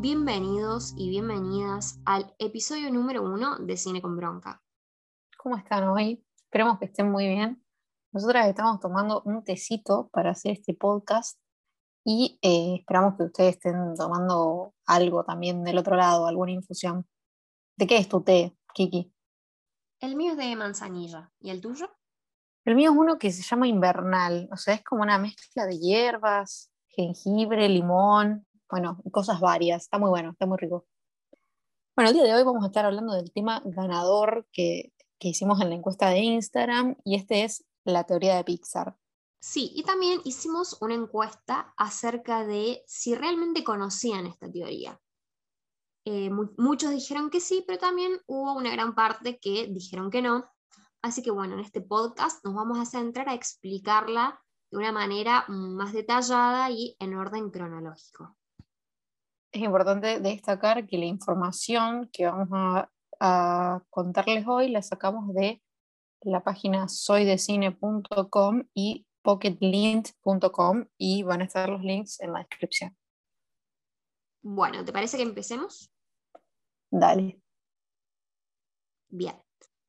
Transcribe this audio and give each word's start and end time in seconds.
Bienvenidos 0.00 0.94
y 0.96 1.10
bienvenidas 1.10 2.00
al 2.06 2.34
episodio 2.38 2.90
número 2.90 3.22
uno 3.22 3.58
de 3.58 3.76
Cine 3.76 4.00
con 4.00 4.16
Bronca. 4.16 4.62
¿Cómo 5.36 5.58
están 5.58 5.88
hoy? 5.88 6.24
Esperemos 6.38 6.78
que 6.78 6.86
estén 6.86 7.10
muy 7.10 7.28
bien. 7.28 7.62
Nosotras 8.12 8.48
estamos 8.48 8.80
tomando 8.80 9.20
un 9.26 9.44
tecito 9.44 10.08
para 10.10 10.30
hacer 10.30 10.52
este 10.52 10.72
podcast 10.72 11.38
y 12.02 12.38
eh, 12.40 12.76
esperamos 12.80 13.18
que 13.18 13.24
ustedes 13.24 13.56
estén 13.56 13.94
tomando 13.94 14.72
algo 14.86 15.22
también 15.22 15.64
del 15.64 15.76
otro 15.76 15.96
lado, 15.96 16.26
alguna 16.26 16.52
infusión. 16.52 17.06
¿De 17.76 17.86
qué 17.86 17.98
es 17.98 18.08
tu 18.08 18.22
té, 18.22 18.56
Kiki? 18.72 19.12
El 20.00 20.16
mío 20.16 20.32
es 20.32 20.38
de 20.38 20.56
manzanilla. 20.56 21.30
¿Y 21.40 21.50
el 21.50 21.60
tuyo? 21.60 21.90
El 22.64 22.74
mío 22.74 22.90
es 22.90 22.96
uno 22.96 23.18
que 23.18 23.30
se 23.32 23.42
llama 23.42 23.68
invernal, 23.68 24.48
o 24.50 24.56
sea, 24.56 24.72
es 24.74 24.82
como 24.82 25.02
una 25.02 25.18
mezcla 25.18 25.66
de 25.66 25.78
hierbas, 25.78 26.70
jengibre, 26.98 27.68
limón, 27.68 28.44
bueno, 28.68 29.00
cosas 29.12 29.40
varias. 29.40 29.82
Está 29.82 29.98
muy 29.98 30.10
bueno, 30.10 30.30
está 30.30 30.46
muy 30.46 30.58
rico. 30.58 30.86
Bueno, 31.94 32.10
el 32.10 32.14
día 32.14 32.24
de 32.24 32.34
hoy 32.34 32.42
vamos 32.42 32.64
a 32.64 32.66
estar 32.66 32.84
hablando 32.84 33.14
del 33.14 33.32
tema 33.32 33.62
ganador 33.64 34.46
que, 34.52 34.92
que 35.18 35.28
hicimos 35.28 35.60
en 35.60 35.70
la 35.70 35.76
encuesta 35.76 36.10
de 36.10 36.18
Instagram 36.18 36.96
y 37.04 37.14
este 37.16 37.44
es 37.44 37.64
la 37.84 38.04
teoría 38.04 38.36
de 38.36 38.44
Pixar. 38.44 38.96
Sí, 39.40 39.70
y 39.74 39.84
también 39.84 40.20
hicimos 40.24 40.76
una 40.80 40.94
encuesta 40.94 41.72
acerca 41.76 42.44
de 42.44 42.82
si 42.86 43.14
realmente 43.14 43.62
conocían 43.62 44.26
esta 44.26 44.50
teoría. 44.50 45.00
Eh, 46.04 46.30
muchos 46.56 46.90
dijeron 46.90 47.30
que 47.30 47.40
sí, 47.40 47.62
pero 47.66 47.78
también 47.78 48.18
hubo 48.26 48.54
una 48.54 48.72
gran 48.72 48.94
parte 48.94 49.38
que 49.38 49.68
dijeron 49.68 50.10
que 50.10 50.22
no. 50.22 50.50
Así 51.02 51.22
que 51.22 51.30
bueno, 51.30 51.54
en 51.54 51.60
este 51.60 51.80
podcast 51.80 52.44
nos 52.44 52.54
vamos 52.54 52.78
a 52.78 52.86
centrar 52.86 53.28
a 53.28 53.34
explicarla 53.34 54.40
de 54.70 54.78
una 54.78 54.92
manera 54.92 55.44
más 55.48 55.92
detallada 55.92 56.70
y 56.70 56.96
en 56.98 57.14
orden 57.14 57.50
cronológico. 57.50 58.36
Es 59.52 59.62
importante 59.62 60.20
destacar 60.20 60.86
que 60.86 60.98
la 60.98 61.06
información 61.06 62.08
que 62.12 62.26
vamos 62.26 62.48
a, 62.52 62.90
a 63.20 63.82
contarles 63.88 64.46
hoy 64.46 64.68
la 64.68 64.82
sacamos 64.82 65.32
de 65.34 65.62
la 66.20 66.42
página 66.42 66.88
soydecine.com 66.88 68.64
y 68.74 69.06
pocketlint.com 69.22 70.86
y 70.98 71.22
van 71.22 71.40
a 71.40 71.44
estar 71.44 71.68
los 71.68 71.82
links 71.82 72.20
en 72.20 72.32
la 72.32 72.40
descripción. 72.40 72.96
Bueno, 74.42 74.84
¿te 74.84 74.92
parece 74.92 75.16
que 75.16 75.22
empecemos? 75.22 75.90
Dale. 76.90 77.40
Bien. 79.08 79.34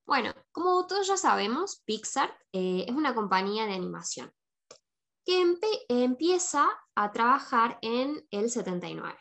Bueno, 0.06 0.34
como 0.52 0.88
todos 0.88 1.08
ya 1.08 1.18
sabemos, 1.18 1.82
Pixar 1.86 2.32
eh, 2.52 2.86
es 2.88 2.96
una 2.96 3.14
compañía 3.14 3.66
de 3.66 3.74
animación 3.74 4.34
empieza 5.88 6.70
a 6.96 7.12
trabajar 7.12 7.78
en 7.82 8.28
el 8.32 8.50
79. 8.50 9.18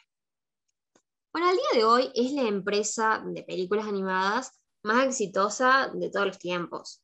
Bueno, 1.33 1.49
al 1.49 1.57
día 1.57 1.69
de 1.75 1.85
hoy 1.85 2.13
es 2.15 2.33
la 2.33 2.43
empresa 2.43 3.23
de 3.25 3.43
películas 3.43 3.87
animadas 3.87 4.59
más 4.83 5.07
exitosa 5.07 5.91
de 5.95 6.11
todos 6.11 6.27
los 6.27 6.39
tiempos. 6.39 7.03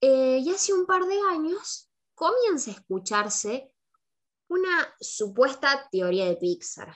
Eh, 0.00 0.40
y 0.44 0.50
hace 0.50 0.74
un 0.74 0.86
par 0.86 1.04
de 1.06 1.18
años 1.30 1.90
comienza 2.14 2.70
a 2.70 2.74
escucharse 2.74 3.72
una 4.48 4.94
supuesta 5.00 5.88
teoría 5.90 6.26
de 6.26 6.36
Pixar. 6.36 6.94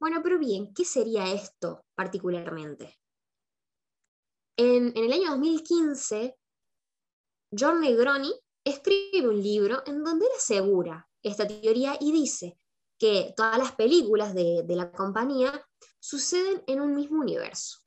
Bueno, 0.00 0.20
pero 0.22 0.38
bien, 0.38 0.72
¿qué 0.74 0.84
sería 0.84 1.32
esto 1.32 1.84
particularmente? 1.94 2.98
En, 4.56 4.96
el 4.96 5.12
año 5.12 5.30
2015, 5.30 6.36
John 7.58 7.80
Negroni 7.80 8.32
escribe 8.64 9.28
un 9.28 9.42
libro 9.42 9.82
en 9.86 10.02
donde 10.02 10.26
él 10.26 10.32
asegura 10.36 11.08
esta 11.22 11.46
teoría 11.46 11.96
y 12.00 12.12
dice 12.12 12.58
que 12.98 13.34
todas 13.36 13.58
las 13.58 13.72
películas 13.72 14.34
de, 14.34 14.64
la 14.68 14.90
compañía 14.90 15.66
suceden 16.00 16.62
en 16.66 16.80
un 16.80 16.94
mismo 16.94 17.20
universo 17.20 17.80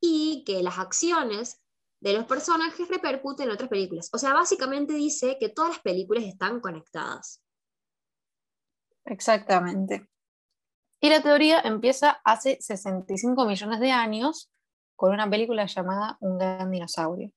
y 0.00 0.44
que 0.44 0.62
las 0.62 0.78
acciones 0.78 1.62
de 2.00 2.12
los 2.12 2.26
personajes 2.26 2.88
repercuten 2.88 3.48
en 3.48 3.54
otras 3.54 3.70
películas. 3.70 4.10
O 4.12 4.18
sea, 4.18 4.34
básicamente 4.34 4.92
dice 4.92 5.38
que 5.38 5.48
todas 5.48 5.70
las 5.70 5.80
películas 5.80 6.24
están 6.24 6.60
conectadas. 6.60 7.42
Exactamente. 9.06 10.08
Y 11.00 11.08
la 11.10 11.22
teoría 11.22 11.60
empieza 11.60 12.20
hace 12.24 12.58
65 12.60 13.44
millones 13.44 13.80
de 13.80 13.92
años 13.92 14.50
con 14.96 15.12
una 15.12 15.28
película 15.28 15.66
llamada 15.66 16.16
Un 16.20 16.38
gran 16.38 16.70
dinosaurio. 16.70 17.30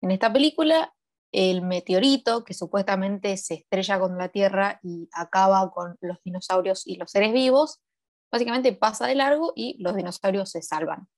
En 0.00 0.10
esta 0.10 0.32
película, 0.32 0.94
el 1.36 1.60
meteorito 1.60 2.44
que 2.44 2.54
supuestamente 2.54 3.36
se 3.36 3.54
estrella 3.56 4.00
con 4.00 4.16
la 4.16 4.30
Tierra 4.30 4.80
y 4.82 5.06
acaba 5.12 5.70
con 5.70 5.98
los 6.00 6.16
dinosaurios 6.24 6.86
y 6.86 6.96
los 6.96 7.10
seres 7.10 7.34
vivos, 7.34 7.82
básicamente 8.32 8.72
pasa 8.72 9.06
de 9.06 9.16
largo 9.16 9.52
y 9.54 9.76
los 9.82 9.94
dinosaurios 9.94 10.50
se 10.50 10.62
salvan. 10.62 11.08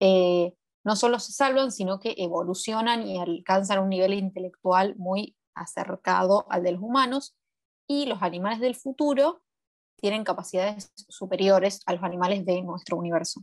Eh, 0.00 0.54
no 0.84 0.96
solo 0.96 1.18
se 1.18 1.32
salvan, 1.32 1.70
sino 1.70 2.00
que 2.00 2.14
evolucionan 2.16 3.06
y 3.06 3.20
alcanzan 3.20 3.80
un 3.80 3.90
nivel 3.90 4.14
intelectual 4.14 4.96
muy 4.96 5.36
acercado 5.54 6.46
al 6.48 6.62
de 6.62 6.72
los 6.72 6.80
humanos, 6.80 7.36
y 7.86 8.06
los 8.06 8.22
animales 8.22 8.58
del 8.58 8.74
futuro 8.74 9.42
tienen 9.96 10.24
capacidades 10.24 10.92
superiores 11.10 11.82
a 11.84 11.92
los 11.92 12.02
animales 12.02 12.46
de 12.46 12.62
nuestro 12.62 12.96
universo. 12.96 13.42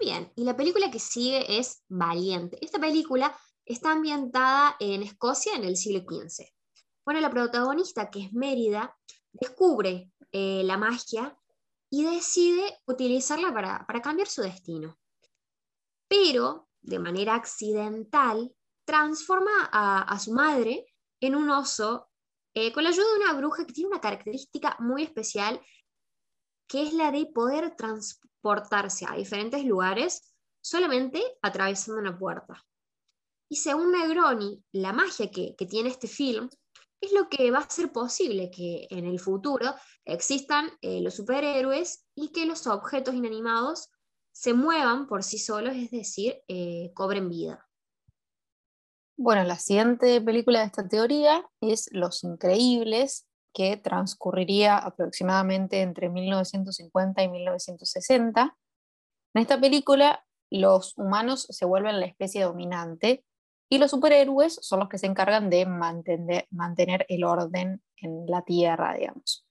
Bien, 0.00 0.32
y 0.36 0.44
la 0.44 0.56
película 0.56 0.90
que 0.90 1.00
sigue 1.00 1.58
es 1.58 1.82
Valiente. 1.86 2.56
Esta 2.64 2.78
película 2.78 3.36
está 3.68 3.92
ambientada 3.92 4.76
en 4.80 5.02
Escocia 5.02 5.54
en 5.54 5.64
el 5.64 5.76
siglo 5.76 6.00
XV. 6.00 6.44
Bueno, 7.04 7.20
la 7.20 7.30
protagonista, 7.30 8.10
que 8.10 8.24
es 8.24 8.32
Mérida, 8.32 8.96
descubre 9.32 10.10
eh, 10.32 10.62
la 10.64 10.76
magia 10.76 11.36
y 11.90 12.04
decide 12.04 12.80
utilizarla 12.86 13.52
para, 13.52 13.86
para 13.86 14.02
cambiar 14.02 14.28
su 14.28 14.42
destino 14.42 14.98
pero 16.08 16.68
de 16.80 16.98
manera 16.98 17.34
accidental 17.34 18.54
transforma 18.84 19.68
a, 19.70 20.18
su 20.18 20.32
madre 20.32 20.86
en 21.20 21.36
un 21.36 21.50
oso 21.50 22.08
eh, 22.54 22.72
con 22.72 22.82
la 22.82 22.88
ayuda 22.88 23.06
de 23.06 23.20
una 23.20 23.32
bruja 23.34 23.66
que 23.66 23.74
tiene 23.74 23.90
una 23.90 24.00
característica 24.00 24.76
muy 24.80 25.02
especial, 25.02 25.60
que 26.66 26.82
es 26.82 26.94
la 26.94 27.12
de 27.12 27.26
poder 27.26 27.76
transportarse 27.76 29.04
a 29.06 29.14
diferentes 29.14 29.62
lugares 29.64 30.34
solamente 30.62 31.22
atravesando 31.42 32.00
una 32.00 32.18
puerta. 32.18 32.64
Y 33.48 33.56
según 33.56 33.92
Negroni, 33.92 34.62
la 34.72 34.92
magia 34.92 35.30
que, 35.30 35.54
tiene 35.68 35.88
este 35.88 36.06
film 36.06 36.50
es 37.00 37.12
lo 37.12 37.28
que 37.28 37.50
va 37.50 37.58
a 37.58 37.62
hacer 37.62 37.92
posible 37.92 38.50
que 38.50 38.86
en 38.90 39.06
el 39.06 39.20
futuro 39.20 39.74
existan 40.04 40.70
eh, 40.82 41.00
los 41.00 41.14
superhéroes 41.14 42.06
y 42.14 42.32
que 42.32 42.44
los 42.44 42.66
objetos 42.66 43.14
inanimados 43.14 43.88
se 44.32 44.52
muevan 44.52 45.06
por 45.06 45.22
sí 45.22 45.38
solos, 45.38 45.74
es 45.74 45.90
decir, 45.90 46.42
eh, 46.48 46.92
cobren 46.94 47.28
vida. 47.28 47.66
Bueno, 49.16 49.42
la 49.44 49.58
siguiente 49.58 50.20
película 50.20 50.60
de 50.60 50.66
esta 50.66 50.86
teoría 50.86 51.48
es 51.60 51.88
Los 51.92 52.22
Increíbles, 52.22 53.26
que 53.52 53.76
transcurriría 53.76 54.78
aproximadamente 54.78 55.80
entre 55.80 56.08
1950 56.08 57.22
y 57.22 57.28
1960. 57.28 58.56
En 59.34 59.42
esta 59.42 59.60
película, 59.60 60.24
los 60.50 60.96
humanos 60.96 61.46
se 61.50 61.64
vuelven 61.64 61.98
la 61.98 62.06
especie 62.06 62.44
dominante 62.44 63.24
y 63.68 63.78
los 63.78 63.90
superhéroes 63.90 64.58
son 64.62 64.80
los 64.80 64.88
que 64.88 64.98
se 64.98 65.06
encargan 65.06 65.50
de 65.50 65.66
mantener, 65.66 67.06
el 67.08 67.24
orden 67.24 67.82
en 67.96 68.26
la 68.26 68.42
Tierra, 68.42 68.94
digamos. 68.94 69.46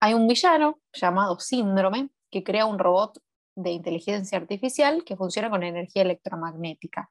Hay 0.00 0.14
un 0.14 0.26
villano 0.26 0.80
llamado 0.92 1.38
Síndrome 1.38 2.10
que 2.30 2.42
crea 2.42 2.66
un 2.66 2.78
robot 2.78 3.20
de 3.54 3.70
inteligencia 3.70 4.38
artificial 4.38 5.04
que 5.04 5.16
funciona 5.16 5.50
con 5.50 5.62
energía 5.62 6.02
electromagnética. 6.02 7.10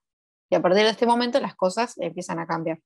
Y 0.49 0.55
a 0.55 0.61
partir 0.61 0.83
de 0.83 0.89
este 0.89 1.05
momento 1.05 1.39
las 1.39 1.55
cosas 1.55 1.97
empiezan 1.97 2.39
a 2.39 2.47
cambiar. 2.47 2.81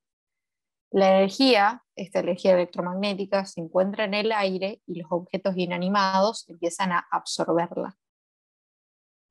La 0.92 1.18
energía, 1.18 1.84
esta 1.96 2.20
energía 2.20 2.54
electromagnética, 2.54 3.46
se 3.46 3.62
encuentra 3.62 4.06
en 4.06 4.14
el 4.14 4.32
aire 4.32 4.82
y 4.86 5.00
los 5.00 5.08
objetos 5.10 5.58
inanimados 5.58 6.48
empiezan 6.50 6.92
a 6.92 7.08
absorberla. 7.10 7.98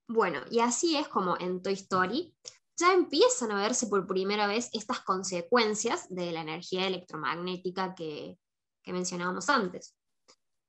Bueno, 0.09 0.41
y 0.51 0.59
así 0.59 0.97
es 0.97 1.07
como 1.09 1.39
en 1.39 1.63
Toy 1.63 1.75
Story 1.75 2.35
ya 2.77 2.93
empiezan 2.93 3.53
a 3.53 3.63
verse 3.63 3.87
por 3.87 4.07
primera 4.07 4.47
vez 4.47 4.71
estas 4.73 5.01
consecuencias 5.01 6.07
de 6.09 6.33
la 6.33 6.41
energía 6.41 6.87
electromagnética 6.87 7.95
que, 7.95 8.39
que 8.83 8.93
mencionábamos 8.93 9.49
antes. 9.49 9.95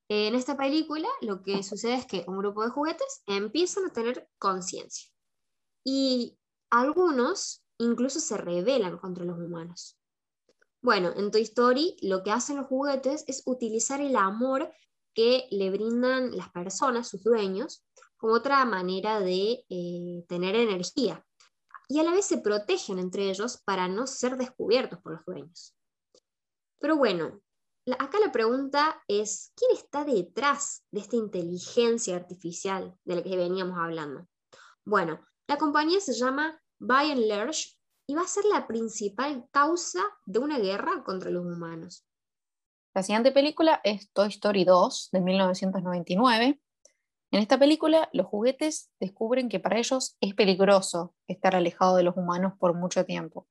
En 0.08 0.34
esta 0.36 0.56
película 0.56 1.08
lo 1.20 1.42
que 1.42 1.62
sucede 1.62 1.94
es 1.94 2.06
que 2.06 2.24
un 2.28 2.38
grupo 2.38 2.62
de 2.62 2.70
juguetes 2.70 3.22
empiezan 3.26 3.86
a 3.86 3.92
tener 3.92 4.28
conciencia 4.38 5.10
y 5.84 6.38
algunos 6.70 7.64
incluso 7.78 8.20
se 8.20 8.36
rebelan 8.36 8.98
contra 8.98 9.24
los 9.24 9.38
humanos. 9.38 9.98
Bueno, 10.80 11.12
en 11.16 11.32
Toy 11.32 11.42
Story 11.42 11.96
lo 12.02 12.22
que 12.22 12.30
hacen 12.30 12.58
los 12.58 12.66
juguetes 12.66 13.24
es 13.26 13.42
utilizar 13.46 14.00
el 14.00 14.14
amor 14.14 14.72
que 15.14 15.48
le 15.50 15.70
brindan 15.70 16.36
las 16.36 16.50
personas, 16.50 17.08
sus 17.08 17.24
dueños, 17.24 17.84
como 18.16 18.34
otra 18.34 18.64
manera 18.64 19.18
de 19.18 19.64
eh, 19.68 20.24
tener 20.28 20.54
energía. 20.54 21.25
Y 21.88 22.00
a 22.00 22.02
la 22.02 22.12
vez 22.12 22.26
se 22.26 22.38
protegen 22.38 22.98
entre 22.98 23.30
ellos 23.30 23.62
para 23.64 23.88
no 23.88 24.06
ser 24.06 24.36
descubiertos 24.36 25.00
por 25.00 25.12
los 25.12 25.24
dueños. 25.24 25.76
Pero 26.80 26.96
bueno, 26.96 27.40
acá 27.98 28.18
la 28.18 28.32
pregunta 28.32 29.02
es, 29.06 29.52
¿quién 29.56 29.70
está 29.72 30.04
detrás 30.04 30.84
de 30.90 31.00
esta 31.00 31.16
inteligencia 31.16 32.16
artificial 32.16 32.96
de 33.04 33.16
la 33.16 33.22
que 33.22 33.36
veníamos 33.36 33.78
hablando? 33.78 34.26
Bueno, 34.84 35.20
la 35.46 35.58
compañía 35.58 36.00
se 36.00 36.12
llama 36.12 36.60
Bayern 36.78 37.20
Lerch 37.20 37.78
y 38.08 38.14
va 38.14 38.22
a 38.22 38.28
ser 38.28 38.44
la 38.44 38.66
principal 38.66 39.48
causa 39.50 40.00
de 40.26 40.38
una 40.38 40.58
guerra 40.58 41.02
contra 41.04 41.30
los 41.30 41.44
humanos. 41.44 42.04
La 42.94 43.02
siguiente 43.02 43.30
película 43.30 43.80
es 43.84 44.10
Toy 44.12 44.28
Story 44.28 44.64
2 44.64 45.10
de 45.12 45.20
1999. 45.20 46.60
En 47.36 47.42
esta 47.42 47.58
película, 47.58 48.08
los 48.14 48.28
juguetes 48.28 48.90
descubren 48.98 49.50
que 49.50 49.60
para 49.60 49.76
ellos 49.76 50.16
es 50.22 50.32
peligroso 50.34 51.14
estar 51.28 51.54
alejado 51.54 51.94
de 51.96 52.02
los 52.02 52.16
humanos 52.16 52.54
por 52.58 52.72
mucho 52.72 53.04
tiempo. 53.04 53.46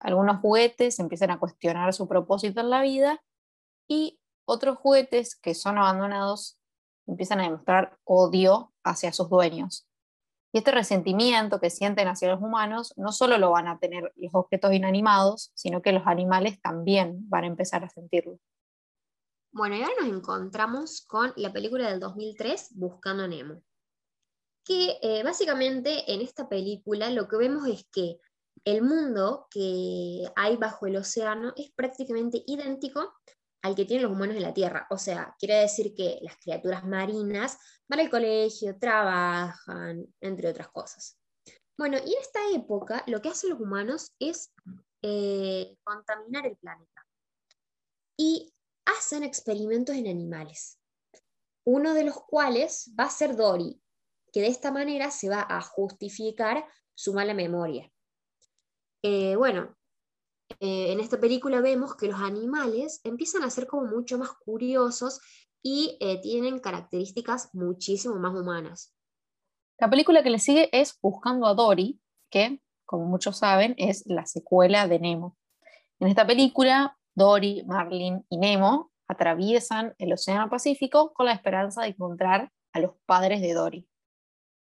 Algunos 0.00 0.40
juguetes 0.40 0.98
empiezan 0.98 1.30
a 1.30 1.38
cuestionar 1.38 1.92
su 1.92 2.08
propósito 2.08 2.62
en 2.62 2.70
la 2.70 2.80
vida 2.80 3.22
y 3.88 4.18
otros 4.46 4.78
juguetes 4.78 5.36
que 5.36 5.52
son 5.52 5.76
abandonados 5.76 6.58
empiezan 7.06 7.40
a 7.40 7.42
demostrar 7.42 7.98
odio 8.04 8.72
hacia 8.82 9.12
sus 9.12 9.28
dueños. 9.28 9.86
Y 10.54 10.56
este 10.56 10.70
resentimiento 10.70 11.60
que 11.60 11.68
sienten 11.68 12.08
hacia 12.08 12.30
los 12.30 12.40
humanos 12.40 12.94
no 12.96 13.12
solo 13.12 13.36
lo 13.36 13.50
van 13.50 13.68
a 13.68 13.78
tener 13.78 14.14
los 14.16 14.34
objetos 14.34 14.72
inanimados, 14.72 15.52
sino 15.54 15.82
que 15.82 15.92
los 15.92 16.06
animales 16.06 16.58
también 16.62 17.28
van 17.28 17.44
a 17.44 17.48
empezar 17.48 17.84
a 17.84 17.90
sentirlo. 17.90 18.38
Bueno, 19.50 19.76
y 19.76 19.82
ahora 19.82 19.94
nos 20.00 20.10
encontramos 20.10 21.02
con 21.06 21.32
la 21.36 21.52
película 21.52 21.90
del 21.90 22.00
2003, 22.00 22.70
Buscando 22.74 23.24
a 23.24 23.28
Nemo. 23.28 23.62
Que 24.64 24.98
eh, 25.02 25.22
básicamente 25.22 26.12
en 26.12 26.20
esta 26.20 26.48
película 26.48 27.10
lo 27.10 27.26
que 27.26 27.38
vemos 27.38 27.66
es 27.66 27.86
que 27.90 28.18
el 28.64 28.82
mundo 28.82 29.46
que 29.50 30.30
hay 30.36 30.56
bajo 30.56 30.86
el 30.86 30.96
océano 30.96 31.54
es 31.56 31.70
prácticamente 31.72 32.42
idéntico 32.46 33.14
al 33.62 33.74
que 33.74 33.86
tienen 33.86 34.04
los 34.04 34.12
humanos 34.12 34.36
en 34.36 34.42
la 34.42 34.54
Tierra. 34.54 34.86
O 34.90 34.98
sea, 34.98 35.34
quiere 35.38 35.56
decir 35.56 35.94
que 35.94 36.18
las 36.22 36.36
criaturas 36.36 36.84
marinas 36.84 37.58
van 37.88 38.00
al 38.00 38.10
colegio, 38.10 38.78
trabajan, 38.78 40.06
entre 40.20 40.50
otras 40.50 40.68
cosas. 40.68 41.18
Bueno, 41.78 41.96
y 41.98 42.12
en 42.12 42.20
esta 42.20 42.40
época 42.54 43.04
lo 43.06 43.22
que 43.22 43.30
hacen 43.30 43.50
los 43.50 43.60
humanos 43.60 44.12
es 44.18 44.52
eh, 45.02 45.76
contaminar 45.82 46.46
el 46.46 46.56
planeta. 46.56 47.06
Y 48.16 48.52
hacen 48.96 49.22
experimentos 49.22 49.96
en 49.96 50.06
animales. 50.06 50.78
Uno 51.64 51.94
de 51.94 52.04
los 52.04 52.20
cuales 52.22 52.92
va 52.98 53.04
a 53.04 53.10
ser 53.10 53.36
Dory, 53.36 53.80
que 54.32 54.40
de 54.40 54.48
esta 54.48 54.72
manera 54.72 55.10
se 55.10 55.28
va 55.28 55.46
a 55.48 55.60
justificar 55.60 56.66
su 56.94 57.12
mala 57.12 57.34
memoria. 57.34 57.90
Eh, 59.02 59.36
bueno, 59.36 59.76
eh, 60.60 60.92
en 60.92 61.00
esta 61.00 61.20
película 61.20 61.60
vemos 61.60 61.94
que 61.94 62.08
los 62.08 62.20
animales 62.20 63.00
empiezan 63.04 63.42
a 63.42 63.50
ser 63.50 63.66
como 63.66 63.86
mucho 63.86 64.18
más 64.18 64.30
curiosos 64.32 65.20
y 65.62 65.96
eh, 66.00 66.20
tienen 66.20 66.58
características 66.58 67.54
muchísimo 67.54 68.16
más 68.16 68.34
humanas. 68.34 68.94
La 69.78 69.88
película 69.88 70.22
que 70.22 70.30
le 70.30 70.38
sigue 70.38 70.68
es 70.72 70.98
Buscando 71.00 71.46
a 71.46 71.54
Dory, 71.54 72.00
que, 72.30 72.60
como 72.84 73.06
muchos 73.06 73.38
saben, 73.38 73.74
es 73.78 74.04
la 74.06 74.26
secuela 74.26 74.88
de 74.88 74.98
Nemo. 74.98 75.36
En 76.00 76.08
esta 76.08 76.26
película, 76.26 76.97
Dory, 77.18 77.64
Marlin 77.66 78.24
y 78.30 78.38
Nemo 78.38 78.92
atraviesan 79.08 79.94
el 79.98 80.12
Océano 80.12 80.48
Pacífico 80.48 81.12
con 81.12 81.26
la 81.26 81.32
esperanza 81.32 81.82
de 81.82 81.88
encontrar 81.88 82.52
a 82.72 82.80
los 82.80 82.92
padres 83.06 83.40
de 83.40 83.52
Dory. 83.54 83.88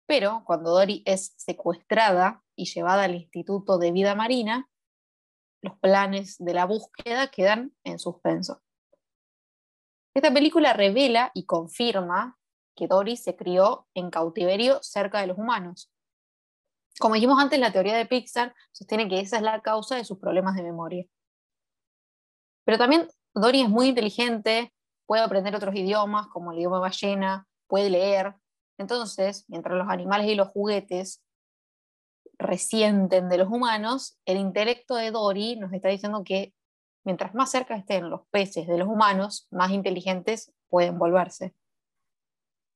Pero 0.05 0.43
cuando 0.45 0.71
Dory 0.71 1.03
es 1.05 1.33
secuestrada 1.37 2.43
y 2.55 2.65
llevada 2.65 3.05
al 3.05 3.15
Instituto 3.15 3.77
de 3.77 3.93
Vida 3.93 4.13
Marina, 4.13 4.69
los 5.61 5.79
planes 5.79 6.35
de 6.37 6.53
la 6.53 6.65
búsqueda 6.65 7.27
quedan 7.27 7.73
en 7.85 7.97
suspenso. 7.97 8.61
Esta 10.13 10.33
película 10.33 10.73
revela 10.73 11.31
y 11.33 11.45
confirma 11.45 12.37
que 12.75 12.87
Dory 12.87 13.15
se 13.15 13.37
crió 13.37 13.87
en 13.93 14.09
cautiverio 14.09 14.83
cerca 14.83 15.21
de 15.21 15.27
los 15.27 15.37
humanos. 15.37 15.91
Como 16.99 17.15
dijimos 17.15 17.41
antes, 17.41 17.59
la 17.59 17.71
teoría 17.71 17.95
de 17.95 18.05
Pixar 18.05 18.53
sostiene 18.73 19.07
que 19.07 19.21
esa 19.21 19.37
es 19.37 19.43
la 19.43 19.61
causa 19.61 19.95
de 19.95 20.03
sus 20.03 20.19
problemas 20.19 20.55
de 20.55 20.63
memoria. 20.63 21.05
Pero 22.65 22.77
también 22.77 23.07
Dory 23.33 23.61
es 23.61 23.69
muy 23.69 23.87
inteligente, 23.87 24.73
puede 25.05 25.23
aprender 25.23 25.55
otros 25.55 25.75
idiomas 25.75 26.27
como 26.27 26.51
el 26.51 26.59
idioma 26.59 26.79
ballena, 26.79 27.47
puede 27.67 27.89
leer. 27.89 28.35
Entonces, 28.77 29.45
mientras 29.47 29.77
los 29.77 29.87
animales 29.89 30.27
y 30.27 30.35
los 30.35 30.49
juguetes 30.49 31.23
resienten 32.37 33.29
de 33.29 33.37
los 33.37 33.49
humanos, 33.49 34.17
el 34.25 34.37
intelecto 34.37 34.95
de 34.95 35.11
Dory 35.11 35.57
nos 35.57 35.73
está 35.73 35.89
diciendo 35.89 36.23
que 36.23 36.53
mientras 37.03 37.35
más 37.35 37.51
cerca 37.51 37.75
estén 37.75 38.09
los 38.09 38.21
peces 38.29 38.67
de 38.67 38.77
los 38.77 38.87
humanos, 38.87 39.47
más 39.51 39.71
inteligentes 39.71 40.53
pueden 40.69 40.97
volverse. 40.97 41.53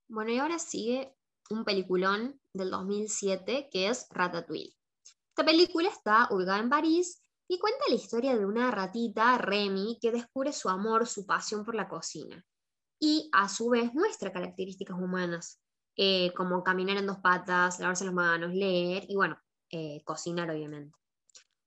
Bueno, 0.10 0.31
y 0.31 0.38
ahora 0.38 0.60
sigue 0.60 1.13
un 1.50 1.63
peliculón 1.63 2.40
del 2.54 2.72
2007 2.72 3.69
que 3.72 3.90
es 3.90 4.07
Ratatouille. 4.10 4.74
Esta 5.30 5.45
película 5.45 5.90
está 5.90 6.28
ubicada 6.31 6.60
en 6.60 6.69
París 6.69 7.22
y 7.47 7.59
cuenta 7.59 7.85
la 7.88 7.95
historia 7.95 8.38
de 8.38 8.45
una 8.45 8.71
ratita, 8.71 9.38
Remy, 9.38 9.99
que 10.01 10.11
descubre 10.11 10.51
su 10.51 10.69
amor, 10.69 11.07
su 11.07 11.25
pasión 11.25 11.63
por 11.63 11.75
la 11.75 11.88
cocina. 11.88 12.44
Y 12.99 13.29
a 13.31 13.47
su 13.47 13.69
vez 13.69 13.94
muestra 13.94 14.33
características 14.33 14.97
humanas, 14.97 15.61
eh, 15.95 16.33
como 16.33 16.63
caminar 16.63 16.97
en 16.97 17.07
dos 17.07 17.19
patas, 17.19 17.79
lavarse 17.79 18.05
las 18.05 18.13
manos, 18.13 18.53
leer 18.53 19.05
y 19.07 19.15
bueno, 19.15 19.39
eh, 19.71 20.01
cocinar, 20.03 20.49
obviamente. 20.49 20.97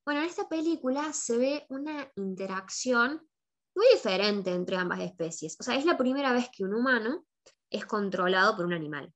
Bueno, 0.05 0.21
en 0.23 0.29
esta 0.29 0.49
película 0.49 1.13
se 1.13 1.39
ve 1.39 1.67
una 1.69 2.11
interacción 2.17 3.27
muy 3.75 3.87
diferente 3.93 4.53
entre 4.53 4.77
ambas 4.77 5.01
especies. 5.01 5.57
O 5.61 5.63
sea, 5.63 5.77
es 5.77 5.85
la 5.85 5.97
primera 5.97 6.33
vez 6.33 6.51
que 6.53 6.65
un 6.65 6.75
humano 6.75 7.25
es 7.71 7.87
controlado 7.87 8.57
por 8.57 8.67
un 8.67 8.73
animal. 8.73 9.13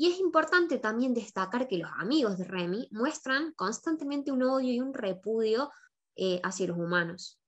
Y 0.00 0.06
es 0.06 0.18
importante 0.18 0.78
también 0.78 1.12
destacar 1.12 1.68
que 1.68 1.76
los 1.76 1.90
amigos 1.98 2.38
de 2.38 2.44
Remy 2.44 2.88
muestran 2.90 3.52
constantemente 3.52 4.32
un 4.32 4.42
odio 4.42 4.72
y 4.72 4.80
un 4.80 4.94
repudio 4.94 5.70
eh, 6.16 6.40
hacia 6.42 6.68
los 6.68 6.78
humanos. 6.78 7.38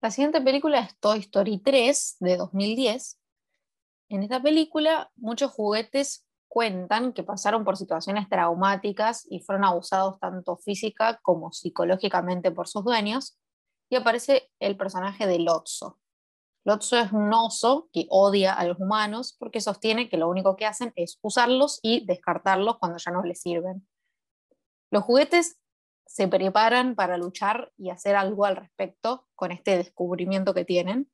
La 0.00 0.10
siguiente 0.10 0.40
película 0.40 0.80
es 0.80 0.98
Toy 0.98 1.18
Story 1.18 1.58
3 1.58 2.16
de 2.20 2.38
2010. 2.38 3.20
En 4.08 4.22
esta 4.22 4.42
película 4.42 5.10
muchos 5.16 5.50
juguetes 5.50 6.24
cuentan 6.48 7.12
que 7.12 7.24
pasaron 7.24 7.62
por 7.62 7.76
situaciones 7.76 8.26
traumáticas 8.30 9.26
y 9.28 9.40
fueron 9.40 9.66
abusados 9.66 10.18
tanto 10.18 10.56
física 10.56 11.20
como 11.22 11.52
psicológicamente 11.52 12.52
por 12.52 12.68
sus 12.68 12.84
dueños, 12.84 13.38
y 13.90 13.96
aparece 13.96 14.50
el 14.60 14.78
personaje 14.78 15.26
de 15.26 15.40
Lotso. 15.40 15.98
Lotso 16.66 16.98
es 16.98 17.12
un 17.12 17.32
oso 17.32 17.88
que 17.92 18.08
odia 18.10 18.52
a 18.52 18.64
los 18.64 18.80
humanos 18.80 19.36
porque 19.38 19.60
sostiene 19.60 20.08
que 20.08 20.16
lo 20.16 20.28
único 20.28 20.56
que 20.56 20.66
hacen 20.66 20.92
es 20.96 21.20
usarlos 21.22 21.78
y 21.80 22.04
descartarlos 22.06 22.78
cuando 22.78 22.98
ya 22.98 23.12
no 23.12 23.22
les 23.22 23.40
sirven. 23.40 23.86
Los 24.90 25.04
juguetes 25.04 25.60
se 26.06 26.26
preparan 26.26 26.96
para 26.96 27.18
luchar 27.18 27.72
y 27.76 27.90
hacer 27.90 28.16
algo 28.16 28.46
al 28.46 28.56
respecto 28.56 29.28
con 29.36 29.52
este 29.52 29.76
descubrimiento 29.76 30.54
que 30.54 30.64
tienen, 30.64 31.08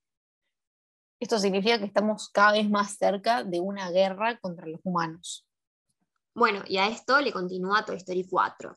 esto 1.20 1.38
significa 1.38 1.78
que 1.78 1.84
estamos 1.84 2.30
cada 2.30 2.52
vez 2.52 2.70
más 2.70 2.96
cerca 2.96 3.44
de 3.44 3.60
una 3.60 3.90
guerra 3.90 4.38
contra 4.40 4.66
los 4.66 4.80
humanos. 4.84 5.46
Bueno, 6.34 6.62
y 6.66 6.78
a 6.78 6.88
esto 6.88 7.20
le 7.20 7.30
continúa 7.30 7.84
Toy 7.84 7.96
Story 7.96 8.26
4, 8.26 8.74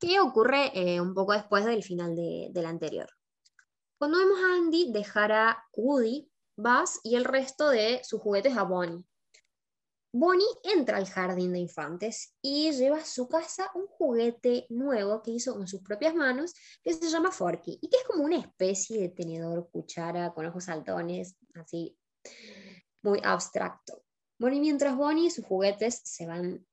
que 0.00 0.20
ocurre 0.20 0.72
eh, 0.72 1.02
un 1.02 1.12
poco 1.12 1.34
después 1.34 1.66
del 1.66 1.82
final 1.84 2.16
de, 2.16 2.48
del 2.50 2.64
anterior. 2.64 3.10
Cuando 4.04 4.18
vemos 4.18 4.38
a 4.38 4.56
Andy 4.56 4.92
dejar 4.92 5.32
a 5.32 5.64
Woody, 5.74 6.30
Buzz 6.58 7.00
y 7.04 7.16
el 7.16 7.24
resto 7.24 7.70
de 7.70 8.02
sus 8.04 8.20
juguetes 8.20 8.54
a 8.54 8.64
Bonnie. 8.64 9.02
Bonnie 10.12 10.44
entra 10.62 10.98
al 10.98 11.06
jardín 11.06 11.54
de 11.54 11.60
infantes 11.60 12.36
y 12.42 12.70
lleva 12.72 12.98
a 12.98 13.04
su 13.06 13.30
casa 13.30 13.70
un 13.74 13.86
juguete 13.86 14.66
nuevo 14.68 15.22
que 15.22 15.30
hizo 15.30 15.54
con 15.54 15.66
sus 15.66 15.80
propias 15.80 16.14
manos, 16.14 16.52
que 16.82 16.92
se 16.92 17.08
llama 17.08 17.32
Forky, 17.32 17.78
y 17.80 17.88
que 17.88 17.96
es 17.96 18.04
como 18.04 18.24
una 18.24 18.36
especie 18.36 19.00
de 19.00 19.08
tenedor, 19.08 19.70
cuchara 19.72 20.34
con 20.34 20.44
ojos 20.44 20.64
saltones, 20.64 21.36
así 21.54 21.96
muy 23.02 23.22
abstracto. 23.24 24.04
Bueno, 24.38 24.60
mientras 24.60 24.94
Bonnie 24.94 25.28
y 25.28 25.30
sus 25.30 25.46
juguetes 25.46 26.02
se 26.04 26.26
van 26.26 26.66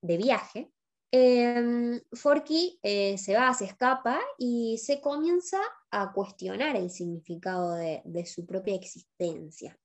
de 0.00 0.16
viaje, 0.16 0.72
em, 1.10 2.00
Forky 2.12 2.78
eh, 2.82 3.18
se 3.18 3.34
va, 3.34 3.52
se 3.54 3.64
escapa 3.64 4.20
y 4.38 4.78
se 4.78 5.00
comienza 5.00 5.60
a 5.90 6.12
cuestionar 6.12 6.76
el 6.76 6.90
significado 6.90 7.74
de 7.74 8.26
su 8.26 8.44
propia 8.46 8.74
existencia. 8.74 9.78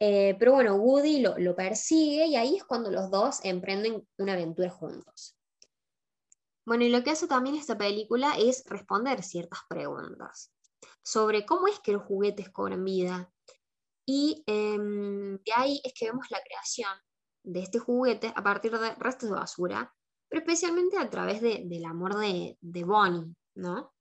Eh, 0.00 0.34
pero 0.38 0.52
bueno, 0.52 0.74
Woody 0.74 1.20
lo, 1.20 1.56
persigue 1.56 2.26
y 2.26 2.36
ahí 2.36 2.56
es 2.56 2.64
cuando 2.64 2.90
los 2.90 3.10
dos 3.10 3.40
emprenden 3.44 4.06
una 4.18 4.32
aventura 4.34 4.70
juntos. 4.70 5.36
Bueno, 6.66 6.84
y 6.84 6.88
lo 6.88 7.02
que 7.02 7.10
hace 7.10 7.26
también 7.26 7.56
esta 7.56 7.76
película 7.78 8.34
es 8.38 8.64
responder 8.66 9.22
ciertas 9.22 9.60
preguntas 9.68 10.52
sobre 11.02 11.44
cómo 11.46 11.68
es 11.68 11.78
que 11.80 11.92
los 11.92 12.02
juguetes 12.02 12.50
cobran 12.50 12.84
vida. 12.84 13.30
Y 14.06 14.42
em, 14.46 15.38
de 15.38 15.52
ahí 15.54 15.80
es 15.84 15.92
que 15.94 16.06
vemos 16.06 16.30
la 16.30 16.42
creación 16.42 16.90
de 17.42 17.60
este 17.60 17.78
juguete 17.78 18.32
a 18.34 18.42
partir 18.42 18.78
de 18.78 18.94
restos 18.96 19.30
de 19.30 19.36
basura, 19.36 19.94
pero 20.34 20.46
especialmente 20.46 20.98
a 20.98 21.08
través 21.08 21.40
del 21.40 21.84
amor 21.84 22.18
de, 22.18 22.58
de 22.60 22.82
Bonnie, 22.82 23.36
¿no? 23.54 23.92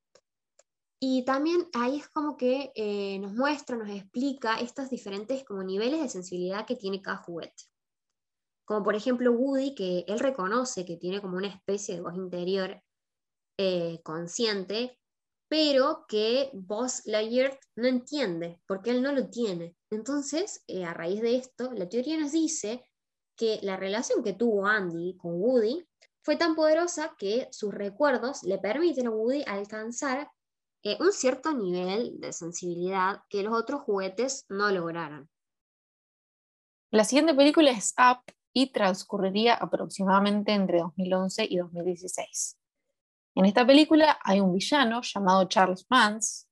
Y 1.00 1.24
también 1.26 1.68
ahí 1.74 2.00
es 2.00 2.08
como 2.08 2.38
que 2.38 2.72
eh, 2.74 3.20
nos 3.20 3.34
muestra, 3.34 3.78
nos 3.78 3.92
explica 3.92 4.60
estos 4.60 4.90
diferentes 4.90 5.46
como 5.46 5.62
niveles 5.62 6.02
de 6.02 6.10
sensibilidad 6.10 6.66
que 6.66 6.76
tiene 6.76 7.04
cada 7.04 7.18
juguete. 7.18 7.66
Como 8.66 8.84
por 8.84 8.96
ejemplo 8.96 9.32
Woody, 9.32 9.76
que 9.76 10.06
él 10.08 10.18
reconoce 10.18 10.86
que 10.86 10.98
tiene 10.98 11.22
como 11.22 11.38
una 11.38 11.50
especie 11.50 11.94
de 11.94 12.02
voz 12.02 12.16
interior 12.16 12.82
eh, 13.60 14.00
consciente, 14.04 14.98
pero 15.48 16.06
que 16.08 16.50
Buzz 16.54 17.06
Lightyear 17.06 17.60
no 17.76 17.88
entiende, 17.88 18.60
porque 18.66 18.90
él 18.90 19.04
no 19.04 19.12
lo 19.12 19.30
tiene. 19.30 19.76
Entonces, 19.92 20.64
eh, 20.66 20.84
a 20.84 20.96
raíz 20.96 21.22
de 21.22 21.36
esto, 21.36 21.72
la 21.74 21.88
teoría 21.88 22.20
nos 22.20 22.32
dice 22.32 22.84
que 23.38 23.60
la 23.62 23.78
relación 23.78 24.24
que 24.24 24.34
tuvo 24.34 24.66
Andy 24.66 25.16
con 25.16 25.40
Woody 25.40 25.86
fue 26.24 26.38
tan 26.38 26.56
poderosa 26.56 27.16
que 27.18 27.48
sus 27.52 27.74
recuerdos 27.74 28.44
le 28.44 28.58
permiten 28.58 29.08
a 29.08 29.12
Woody 29.12 29.44
alcanzar 29.46 30.32
eh, 30.82 30.98
un 31.00 31.12
cierto 31.12 31.54
nivel 31.54 32.20
de 32.20 32.32
sensibilidad 32.32 33.22
que 33.30 33.44
los 33.44 33.54
otros 33.54 33.82
juguetes 33.82 34.46
no 34.50 34.72
lograron. 34.72 35.30
La 36.92 37.04
siguiente 37.04 37.34
película 37.34 37.72
es 37.72 37.94
Up 37.98 38.24
y 38.54 38.72
transcurriría 38.72 39.56
aproximadamente 39.56 40.54
entre 40.54 40.80
2011 40.80 41.48
y 41.50 41.58
2016. 41.58 42.58
En 43.36 43.46
esta 43.46 43.66
película 43.66 44.18
hay 44.24 44.40
un 44.40 44.54
villano 44.54 45.02
llamado 45.02 45.46
Charles 45.46 45.86
Mans 45.90 46.48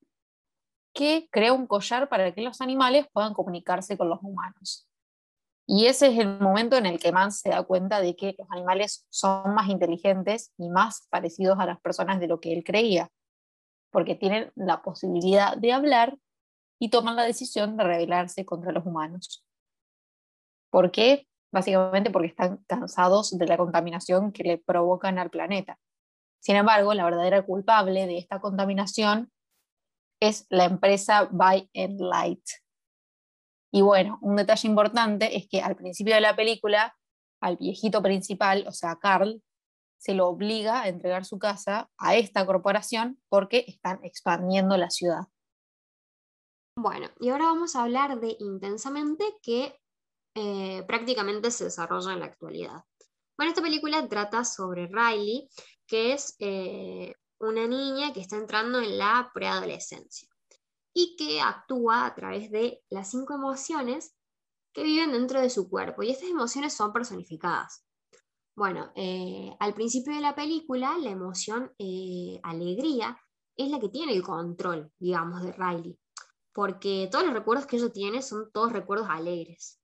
que 0.94 1.30
crea 1.32 1.54
un 1.54 1.68
collar 1.68 2.10
para 2.10 2.34
que 2.34 2.42
los 2.42 2.60
animales 2.60 3.08
puedan 3.14 3.34
comunicarse 3.34 3.98
con 3.98 4.10
los 4.10 4.20
humanos. 4.22 4.91
Y 5.68 5.86
ese 5.86 6.08
es 6.08 6.20
el 6.20 6.40
momento 6.40 6.76
en 6.76 6.86
el 6.86 7.00
que 7.00 7.12
Mans 7.12 7.40
se 7.40 7.50
da 7.50 7.64
cuenta 7.64 8.02
de 8.02 8.16
que 8.16 8.36
los 8.38 8.50
animales 8.52 9.06
son 9.10 9.54
más 9.54 9.70
inteligentes 9.70 10.52
y 10.58 10.70
más 10.70 11.08
parecidos 11.10 11.60
a 11.60 11.66
las 11.66 11.80
personas 11.80 12.20
de 12.20 12.28
lo 12.28 12.40
que 12.40 12.54
él 12.54 12.64
creía, 12.64 13.10
porque 13.92 14.16
tienen 14.16 14.52
la 14.56 14.82
posibilidad 14.82 15.56
de 15.56 15.74
hablar 15.74 16.18
y 16.80 16.90
toman 16.90 17.16
la 17.16 17.24
decisión 17.24 17.78
de 17.78 17.84
rebelarse 17.84 18.44
contra 18.44 18.72
los 18.72 18.86
humanos. 18.86 19.46
¿Por 20.72 20.92
qué? 20.92 21.28
Básicamente 21.54 22.10
porque 22.10 22.30
están 22.30 22.64
cansados 22.68 23.38
de 23.38 23.46
la 23.46 23.58
contaminación 23.58 24.32
que 24.32 24.44
le 24.44 24.58
provocan 24.58 25.20
al 25.20 25.30
planeta. 25.30 25.78
Sin 26.40 26.56
embargo, 26.56 26.94
la 26.94 27.06
verdadera 27.06 27.44
culpable 27.44 28.08
de 28.08 28.18
esta 28.18 28.40
contaminación 28.40 29.32
es 30.20 30.48
la 30.50 30.66
empresa 30.66 31.28
By 31.32 31.70
and 31.76 32.00
Light. 32.00 32.44
Y 33.72 33.82
bueno, 33.82 34.20
un 34.22 34.36
detalle 34.36 34.68
importante 34.68 35.38
es 35.38 35.48
que 35.48 35.62
al 35.62 35.76
principio 35.76 36.14
de 36.14 36.22
la 36.22 36.36
película, 36.36 36.96
al 37.42 37.56
viejito 37.58 38.02
principal, 38.02 38.66
o 38.68 38.74
sea, 38.74 38.98
Carl, 38.98 39.42
se 39.98 40.14
lo 40.14 40.28
obliga 40.28 40.82
a 40.82 40.90
entregar 40.90 41.26
su 41.26 41.40
casa 41.40 41.90
a 41.98 42.16
esta 42.16 42.46
corporación 42.46 43.22
porque 43.30 43.64
están 43.68 44.04
expandiendo 44.04 44.76
la 44.76 44.90
ciudad. 44.90 45.28
Bueno, 46.76 47.10
y 47.20 47.30
ahora 47.30 47.46
vamos 47.46 47.76
a 47.76 47.84
hablar 47.84 48.20
de 48.20 48.36
Intensamente, 48.40 49.24
que 49.42 49.80
eh, 50.36 50.84
prácticamente 50.88 51.52
se 51.52 51.66
desarrolla 51.66 52.14
en 52.14 52.20
la 52.20 52.26
actualidad. 52.26 52.84
Bueno, 53.38 53.52
esta 53.52 53.62
película 53.62 54.08
trata 54.08 54.44
sobre 54.44 54.88
Riley, 54.88 55.50
que 55.86 56.14
es 56.14 56.36
eh, 56.40 57.14
una 57.40 57.68
niña 57.68 58.12
que 58.14 58.22
está 58.22 58.38
entrando 58.38 58.80
en 58.80 58.98
la 58.98 59.30
preadolescencia 59.34 60.31
y 60.94 61.16
que 61.16 61.42
actúa 61.42 62.06
a 62.06 62.16
través 62.16 62.52
de 62.52 62.84
las 62.90 63.10
cinco 63.10 63.34
emociones 63.34 64.16
que 64.74 64.84
viven 64.84 65.12
dentro 65.12 65.42
de 65.42 65.50
su 65.50 65.70
cuerpo. 65.70 66.04
Y 66.04 66.12
estas 66.12 66.30
emociones 66.30 66.74
son 66.74 66.94
personificadas. 66.94 67.86
Bueno, 68.56 68.92
eh, 68.96 69.56
al 69.60 69.74
principio 69.74 70.14
de 70.14 70.22
la 70.22 70.36
película, 70.36 70.98
la 70.98 71.10
emoción 71.10 71.74
eh, 71.80 72.40
alegría 72.44 73.18
es 73.56 73.70
la 73.70 73.80
que 73.80 73.90
tiene 73.90 74.14
el 74.14 74.24
control, 74.24 74.92
digamos, 75.00 75.42
de 75.44 75.54
Riley, 75.54 75.98
porque 76.54 77.08
todos 77.12 77.26
los 77.26 77.34
recuerdos 77.34 77.66
que 77.66 77.78
ella 77.78 77.92
tiene 77.92 78.22
son 78.22 78.52
todos 78.52 78.74
recuerdos 78.74 79.08
alegres. 79.10 79.80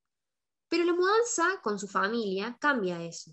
Pero 0.69 0.83
la 0.83 0.93
mudanza 0.93 1.61
con 1.63 1.79
su 1.79 1.87
familia 1.87 2.57
cambia 2.59 3.01
eso, 3.03 3.31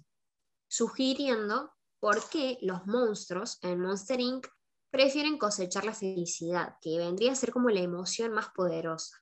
sugiriendo 0.69 1.73
por 1.99 2.29
qué 2.29 2.59
los 2.63 2.87
monstruos 2.87 3.59
en 3.63 3.81
Monster 3.81 4.21
Inc. 4.21 4.47
prefieren 4.95 5.39
cosechar 5.39 5.85
la 5.85 5.93
felicidad, 5.93 6.77
que 6.81 6.99
vendría 6.99 7.33
a 7.33 7.35
ser 7.35 7.51
como 7.51 7.69
la 7.69 7.81
emoción 7.81 8.31
más 8.33 8.51
poderosa. 8.55 9.17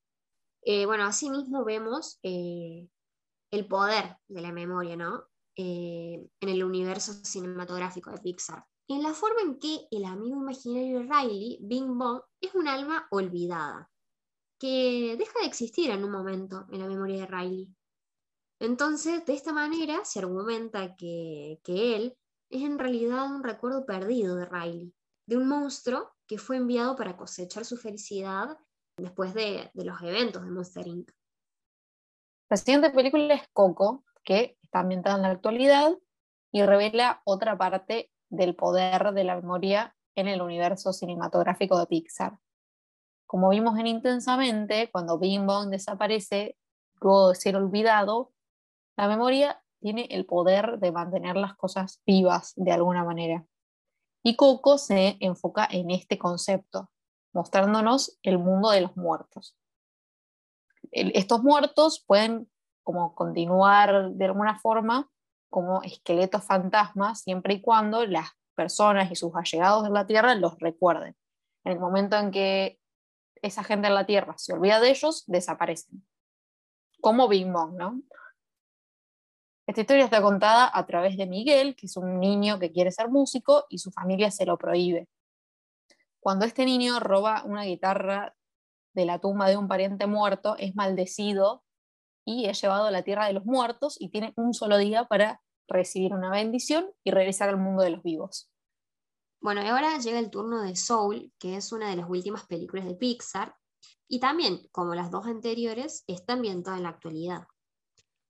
Eh, 0.60 0.84
bueno, 0.84 1.04
asimismo 1.04 1.64
vemos 1.64 2.20
eh, 2.22 2.86
el 3.50 3.66
poder 3.66 4.18
de 4.28 4.42
la 4.42 4.52
memoria, 4.52 4.96
¿no? 4.98 5.24
Eh, 5.56 6.28
en 6.40 6.48
el 6.50 6.62
universo 6.62 7.14
cinematográfico 7.24 8.10
de 8.10 8.18
Pixar. 8.18 8.62
En 8.86 9.02
la 9.02 9.14
forma 9.14 9.40
en 9.40 9.58
que 9.58 9.86
el 9.90 10.04
amigo 10.04 10.42
imaginario 10.42 10.98
de 10.98 11.06
Riley, 11.06 11.58
Bing 11.62 11.96
Bong, 11.96 12.20
es 12.38 12.54
un 12.54 12.68
alma 12.68 13.06
olvidada, 13.10 13.90
que 14.58 15.16
deja 15.18 15.40
de 15.40 15.46
existir 15.46 15.90
en 15.90 16.04
un 16.04 16.10
momento 16.10 16.66
en 16.70 16.80
la 16.80 16.86
memoria 16.86 17.20
de 17.22 17.26
Riley. 17.26 17.74
Entonces, 18.60 19.24
de 19.24 19.32
esta 19.32 19.54
manera 19.54 20.04
se 20.04 20.18
argumenta 20.18 20.94
que, 20.96 21.60
que 21.64 21.96
él 21.96 22.18
es 22.50 22.62
en 22.62 22.78
realidad 22.78 23.34
un 23.34 23.42
recuerdo 23.42 23.86
perdido 23.86 24.36
de 24.36 24.44
Riley, 24.44 24.94
de 25.26 25.36
un 25.36 25.48
monstruo 25.48 26.12
que 26.26 26.38
fue 26.38 26.56
enviado 26.56 26.96
para 26.96 27.16
cosechar 27.16 27.64
su 27.64 27.76
felicidad 27.76 28.58
después 28.96 29.34
de, 29.34 29.70
los 29.74 30.00
eventos 30.02 30.42
de 30.42 30.50
Monster 30.50 30.86
Inc. 30.86 31.10
La 32.50 32.56
siguiente 32.56 32.90
película 32.90 33.34
es 33.34 33.48
Coco, 33.52 34.04
que 34.24 34.58
está 34.62 34.80
ambientada 34.80 35.16
en 35.16 35.22
la 35.22 35.30
actualidad 35.30 35.92
y 36.52 36.62
revela 36.62 37.22
otra 37.24 37.56
parte 37.56 38.10
del 38.28 38.54
poder 38.54 39.12
de 39.12 39.24
la 39.24 39.36
memoria 39.36 39.96
en 40.14 40.28
el 40.28 40.42
universo 40.42 40.92
cinematográfico 40.92 41.78
de 41.78 41.86
Pixar. 41.86 42.38
Como 43.26 43.48
vimos 43.48 43.78
en 43.78 43.86
Intensamente, 43.86 44.90
cuando 44.90 45.18
Bing 45.18 45.46
Bong 45.46 45.70
desaparece, 45.70 46.58
luego 47.00 47.30
de 47.30 47.34
ser 47.34 47.56
olvidado, 47.56 48.32
la 48.96 49.08
memoria 49.08 49.62
tiene 49.80 50.06
el 50.10 50.26
poder 50.26 50.78
de 50.78 50.92
mantener 50.92 51.36
las 51.36 51.56
cosas 51.56 52.02
vivas 52.06 52.52
de 52.56 52.72
alguna 52.72 53.04
manera. 53.04 53.46
Y 54.22 54.36
Coco 54.36 54.78
se 54.78 55.16
enfoca 55.20 55.66
en 55.70 55.90
este 55.90 56.18
concepto, 56.18 56.90
mostrándonos 57.32 58.18
el 58.22 58.38
mundo 58.38 58.70
de 58.70 58.82
los 58.82 58.96
muertos. 58.96 59.56
estos 60.92 61.42
muertos 61.42 62.04
pueden 62.06 62.50
como 62.82 63.14
continuar 63.14 64.10
de 64.10 64.24
alguna 64.24 64.58
forma 64.58 65.08
como 65.48 65.82
esqueletos 65.82 66.44
fantasmas 66.44 67.20
siempre 67.20 67.54
y 67.54 67.60
cuando 67.60 68.06
las 68.06 68.30
personas 68.54 69.10
y 69.10 69.16
sus 69.16 69.34
allegados 69.34 69.84
de 69.84 69.90
la 69.90 70.06
Tierra 70.06 70.34
los 70.34 70.58
recuerden. 70.58 71.16
En 71.64 71.72
el 71.72 71.78
momento 71.78 72.16
en 72.16 72.30
que 72.30 72.80
esa 73.42 73.62
gente 73.64 73.88
en 73.88 73.94
la 73.94 74.06
Tierra 74.06 74.34
se 74.38 74.52
olvida 74.52 74.80
de 74.80 74.90
ellos, 74.90 75.24
desaparecen. 75.26 76.06
Como 77.00 77.28
Bing 77.28 77.52
Bong, 77.52 77.74
¿no? 77.74 78.00
Esta 79.66 79.80
historia 79.80 80.04
está 80.04 80.20
contada 80.20 80.70
a 80.72 80.86
través 80.86 81.16
de 81.16 81.26
Miguel, 81.26 81.76
que 81.76 81.86
es 81.86 81.96
un 81.96 82.18
niño 82.18 82.58
que 82.58 82.72
quiere 82.72 82.90
ser 82.90 83.08
músico 83.08 83.66
y 83.68 83.78
su 83.78 83.92
familia 83.92 84.30
se 84.30 84.44
lo 84.44 84.58
prohíbe. 84.58 85.08
Cuando 86.20 86.44
este 86.44 86.64
niño 86.64 86.98
roba 87.00 87.42
una 87.44 87.64
guitarra 87.64 88.34
de 88.94 89.04
la 89.06 89.20
tumba 89.20 89.48
de 89.48 89.56
un 89.56 89.68
pariente 89.68 90.06
muerto, 90.06 90.56
es 90.58 90.74
maldecido 90.74 91.64
y 92.24 92.46
es 92.46 92.60
llevado 92.60 92.86
a 92.86 92.90
la 92.90 93.02
tierra 93.02 93.26
de 93.26 93.32
los 93.32 93.44
muertos 93.44 94.00
y 94.00 94.08
tiene 94.10 94.32
un 94.36 94.52
solo 94.52 94.78
día 94.78 95.04
para 95.04 95.40
recibir 95.68 96.12
una 96.12 96.30
bendición 96.30 96.90
y 97.04 97.10
regresar 97.10 97.48
al 97.48 97.56
mundo 97.56 97.82
de 97.82 97.90
los 97.90 98.02
vivos. 98.02 98.50
Bueno, 99.40 99.62
y 99.62 99.66
ahora 99.66 99.98
llega 99.98 100.18
el 100.18 100.30
turno 100.30 100.62
de 100.62 100.76
Soul, 100.76 101.32
que 101.38 101.56
es 101.56 101.72
una 101.72 101.90
de 101.90 101.96
las 101.96 102.08
últimas 102.08 102.46
películas 102.46 102.86
de 102.86 102.94
Pixar, 102.94 103.56
y 104.08 104.20
también, 104.20 104.68
como 104.70 104.94
las 104.94 105.10
dos 105.10 105.26
anteriores, 105.26 106.04
está 106.06 106.34
ambientada 106.34 106.76
en 106.76 106.84
la 106.84 106.90
actualidad. 106.90 107.46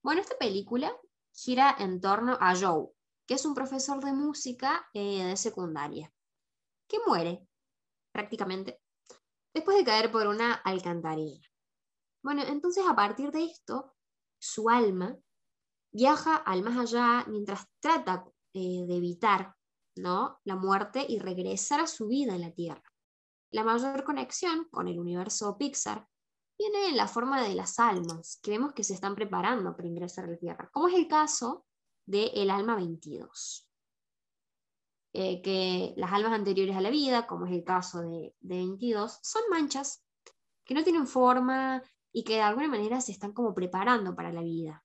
Bueno, 0.03 0.21
esta 0.21 0.39
película 0.39 0.91
gira 1.33 1.75
en 1.79 2.01
torno 2.01 2.37
a 2.41 2.55
Joe, 2.57 2.89
que 3.27 3.35
es 3.35 3.45
un 3.45 3.55
profesor 3.55 4.03
de 4.05 4.13
música 4.13 4.89
eh, 4.93 5.25
de 5.25 5.37
secundaria, 5.37 6.13
que 6.89 6.99
muere 7.07 7.47
prácticamente 8.13 8.81
después 9.55 9.77
de 9.77 9.85
caer 9.85 10.11
por 10.11 10.27
una 10.27 10.55
alcantarilla. 10.55 11.47
Bueno, 12.23 12.43
entonces 12.43 12.85
a 12.89 12.95
partir 12.95 13.31
de 13.31 13.45
esto, 13.45 13.95
su 14.39 14.69
alma 14.69 15.17
viaja 15.93 16.37
al 16.37 16.63
más 16.63 16.79
allá 16.79 17.25
mientras 17.29 17.67
trata 17.81 18.25
eh, 18.55 18.85
de 18.87 18.97
evitar 18.97 19.55
¿no? 19.97 20.41
la 20.45 20.57
muerte 20.57 21.05
y 21.07 21.19
regresar 21.19 21.81
a 21.81 21.87
su 21.87 22.09
vida 22.09 22.35
en 22.35 22.43
la 22.43 22.53
Tierra. 22.53 22.83
La 23.51 23.65
mayor 23.65 24.05
conexión 24.05 24.69
con 24.71 24.89
el 24.89 24.99
universo 24.99 25.59
Pixar 25.59 26.09
viene 26.59 26.89
en 26.89 26.97
la 26.97 27.09
forma 27.09 27.43
de 27.43 27.55
las 27.55 27.79
almas, 27.79 28.39
que 28.43 28.53
vemos 28.53 28.73
que 28.73 28.85
se 28.85 28.95
están 28.95 29.15
preparando 29.15 29.75
para 29.77 29.89
ingresar 29.89 30.25
a 30.25 30.29
la 30.29 30.37
Tierra, 30.37 30.71
como 30.73 30.89
es 30.89 30.95
el 30.95 31.09
caso 31.09 31.65
de 32.07 32.27
el 32.35 32.51
alma 32.51 32.77
22. 32.77 33.69
Eh, 35.15 35.43
que 35.43 35.93
las 35.99 36.11
almas 36.13 36.33
anteriores 36.33 36.75
a 36.75 36.81
la 36.81 36.89
vida, 36.89 37.27
como 37.27 37.47
es 37.47 37.53
el 37.53 37.65
caso 37.65 38.01
de, 38.01 38.35
22, 38.41 39.19
son 39.23 39.43
manchas 39.51 40.03
que 40.65 40.73
no 40.73 40.83
tienen 40.83 41.07
forma 41.07 41.83
y 42.13 42.25
que 42.25 42.35
de 42.35 42.43
alguna 42.43 42.69
manera 42.69 43.01
se 43.01 43.13
están 43.13 43.33
como 43.33 43.53
preparando 43.53 44.15
para 44.15 44.33
la 44.33 44.41
vida. 44.41 44.83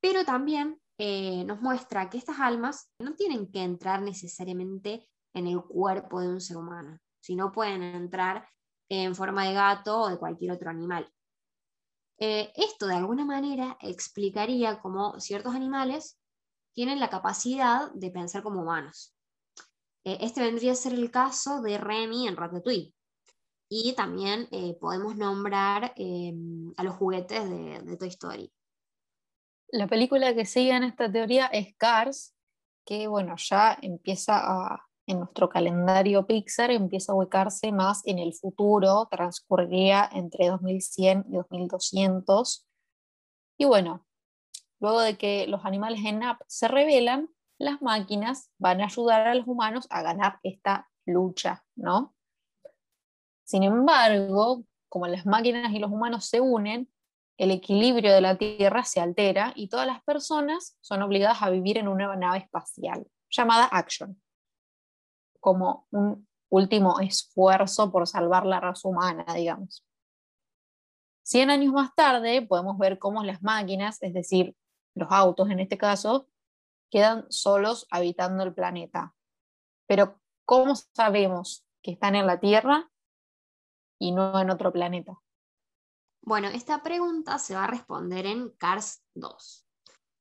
Pero 0.00 0.26
también 0.26 0.78
eh, 0.98 1.42
nos 1.44 1.62
muestra 1.62 2.10
que 2.10 2.18
estas 2.18 2.38
almas 2.38 2.90
no 2.98 3.14
tienen 3.14 3.50
que 3.50 3.62
entrar 3.62 4.02
necesariamente 4.02 5.08
en 5.32 5.46
el 5.46 5.62
cuerpo 5.62 6.20
de 6.20 6.28
un 6.28 6.40
ser 6.40 6.58
humano, 6.58 6.98
si 7.18 7.34
no 7.34 7.50
pueden 7.50 7.82
entrar 7.82 8.46
en 8.88 9.14
forma 9.14 9.46
de 9.46 9.54
gato 9.54 10.02
o 10.02 10.08
de 10.08 10.18
cualquier 10.18 10.52
otro 10.52 10.70
animal. 10.70 11.10
Eh, 12.18 12.52
esto 12.54 12.86
de 12.86 12.94
alguna 12.94 13.24
manera 13.24 13.76
explicaría 13.80 14.80
cómo 14.80 15.18
ciertos 15.18 15.54
animales 15.54 16.18
tienen 16.72 17.00
la 17.00 17.10
capacidad 17.10 17.90
de 17.92 18.10
pensar 18.10 18.42
como 18.42 18.62
humanos. 18.62 19.14
Eh, 20.04 20.18
este 20.20 20.42
vendría 20.42 20.72
a 20.72 20.76
ser 20.76 20.92
el 20.92 21.10
caso 21.10 21.60
de 21.62 21.78
Remy 21.78 22.28
en 22.28 22.36
Ratatouille. 22.36 22.94
Y 23.68 23.94
también 23.94 24.46
eh, 24.52 24.76
podemos 24.78 25.16
nombrar 25.16 25.94
a 26.76 26.82
los 26.84 26.94
juguetes 26.94 27.48
de, 27.48 27.80
de 27.80 27.96
Toy 27.96 28.08
Story. 28.08 28.52
La 29.68 29.88
película 29.88 30.34
que 30.34 30.44
sigue 30.44 30.70
en 30.70 30.84
esta 30.84 31.10
teoría 31.10 31.46
es 31.46 31.74
Cars, 31.76 32.34
que 32.84 33.08
bueno, 33.08 33.34
ya 33.36 33.76
empieza 33.80 34.38
a, 34.38 34.83
en 35.06 35.20
nuestro 35.20 35.48
calendario 35.48 36.26
Pixar, 36.26 36.70
empieza 36.70 37.12
a 37.12 37.14
ubicarse 37.16 37.72
más 37.72 38.06
en 38.06 38.18
el 38.18 38.34
futuro, 38.34 39.08
transcurriría 39.10 40.08
entre 40.12 40.48
2100 40.48 41.26
y 41.28 41.36
2200. 41.36 42.66
Y 43.58 43.64
bueno, 43.64 44.06
luego 44.80 45.00
de 45.00 45.16
que 45.16 45.46
los 45.46 45.64
animales 45.64 46.00
en 46.04 46.22
App 46.22 46.40
se 46.46 46.68
revelan, 46.68 47.28
las 47.58 47.80
máquinas 47.82 48.50
van 48.58 48.80
a 48.80 48.86
ayudar 48.86 49.28
a 49.28 49.34
los 49.34 49.46
humanos 49.46 49.86
a 49.90 50.02
ganar 50.02 50.40
esta 50.42 50.88
lucha, 51.06 51.64
¿no? 51.76 52.14
Sin 53.44 53.62
embargo, 53.62 54.64
como 54.88 55.06
las 55.06 55.26
máquinas 55.26 55.72
y 55.72 55.78
los 55.78 55.90
humanos 55.90 56.26
se 56.26 56.40
unen, 56.40 56.90
el 57.36 57.50
equilibrio 57.50 58.12
de 58.12 58.20
la 58.20 58.36
Tierra 58.36 58.84
se 58.84 59.00
altera 59.00 59.52
y 59.56 59.68
todas 59.68 59.86
las 59.86 60.02
personas 60.02 60.76
son 60.80 61.02
obligadas 61.02 61.42
a 61.42 61.50
vivir 61.50 61.78
en 61.78 61.88
una 61.88 62.14
nave 62.16 62.38
espacial 62.38 63.06
llamada 63.28 63.68
Action, 63.72 64.20
como 65.44 65.86
un 65.90 66.26
último 66.48 67.00
esfuerzo 67.00 67.92
por 67.92 68.08
salvar 68.08 68.46
la 68.46 68.60
raza 68.60 68.88
humana, 68.88 69.26
digamos. 69.34 69.84
Cien 71.22 71.50
años 71.50 71.74
más 71.74 71.94
tarde 71.94 72.40
podemos 72.40 72.78
ver 72.78 72.98
cómo 72.98 73.22
las 73.22 73.42
máquinas, 73.42 74.02
es 74.02 74.14
decir, 74.14 74.56
los 74.94 75.12
autos 75.12 75.50
en 75.50 75.60
este 75.60 75.76
caso, 75.76 76.28
quedan 76.90 77.26
solos 77.28 77.86
habitando 77.90 78.42
el 78.42 78.54
planeta. 78.54 79.14
Pero 79.86 80.18
¿cómo 80.46 80.76
sabemos 80.76 81.66
que 81.82 81.90
están 81.90 82.14
en 82.14 82.26
la 82.26 82.40
Tierra 82.40 82.90
y 83.98 84.12
no 84.12 84.40
en 84.40 84.48
otro 84.48 84.72
planeta? 84.72 85.20
Bueno, 86.22 86.48
esta 86.48 86.82
pregunta 86.82 87.38
se 87.38 87.54
va 87.54 87.64
a 87.64 87.70
responder 87.70 88.24
en 88.24 88.48
Cars 88.48 89.04
2. 89.12 89.66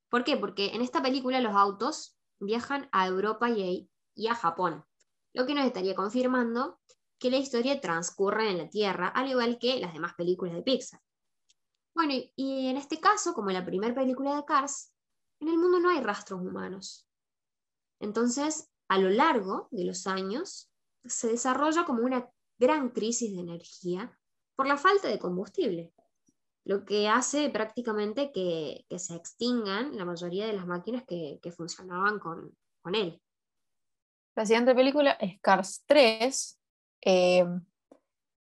¿Por 0.10 0.26
qué? 0.26 0.36
Porque 0.36 0.76
en 0.76 0.82
esta 0.82 1.02
película 1.02 1.40
los 1.40 1.56
autos 1.56 2.18
viajan 2.42 2.90
a 2.92 3.08
Europa 3.08 3.50
y 3.50 3.88
a 4.28 4.36
Japón, 4.36 4.86
lo 5.34 5.46
que 5.46 5.54
nos 5.54 5.66
estaría 5.66 5.96
confirmando 5.96 6.80
que 7.20 7.32
la 7.32 7.38
historia 7.38 7.80
transcurre 7.80 8.50
en 8.50 8.58
la 8.58 8.70
Tierra, 8.70 9.08
al 9.08 9.30
igual 9.30 9.58
que 9.60 9.80
las 9.80 9.94
demás 9.94 10.14
películas 10.16 10.56
de 10.56 10.62
Pixar. 10.62 11.02
Bueno, 11.96 12.14
y 12.36 12.68
en 12.68 12.78
este 12.78 13.00
caso, 13.00 13.34
como 13.34 13.50
en 13.50 13.56
la 13.56 13.66
primera 13.66 13.94
película 13.94 14.36
de 14.36 14.46
Cars, 14.46 14.94
en 15.40 15.50
el 15.50 15.58
mundo 15.58 15.80
no 15.80 15.90
hay 15.90 16.02
rastros 16.02 16.42
humanos. 16.42 17.08
Entonces, 18.00 18.70
a 18.88 18.98
lo 18.98 19.10
largo 19.10 19.68
de 19.72 19.86
los 19.86 20.08
años, 20.08 20.72
se 21.06 21.28
desarrolla 21.28 21.86
como 21.86 22.04
una 22.04 22.30
gran 22.58 22.90
crisis 22.90 23.34
de 23.34 23.42
energía 23.42 24.18
por 24.56 24.68
la 24.68 24.78
falta 24.78 25.08
de 25.08 25.20
combustible, 25.20 25.94
lo 26.66 26.86
que 26.86 27.08
hace 27.08 27.50
prácticamente 27.50 28.32
que, 28.32 28.86
se 28.98 29.16
extingan 29.16 29.98
la 29.98 30.06
mayoría 30.06 30.48
de 30.48 30.54
las 30.54 30.66
máquinas 30.66 31.04
que, 31.06 31.40
funcionaban 31.56 32.20
con, 32.20 32.56
él. 32.94 33.22
La 34.36 34.46
siguiente 34.46 34.74
película 34.74 35.12
es 35.12 35.40
Cars 35.42 35.84
3. 35.86 36.60
Eh, 37.06 37.46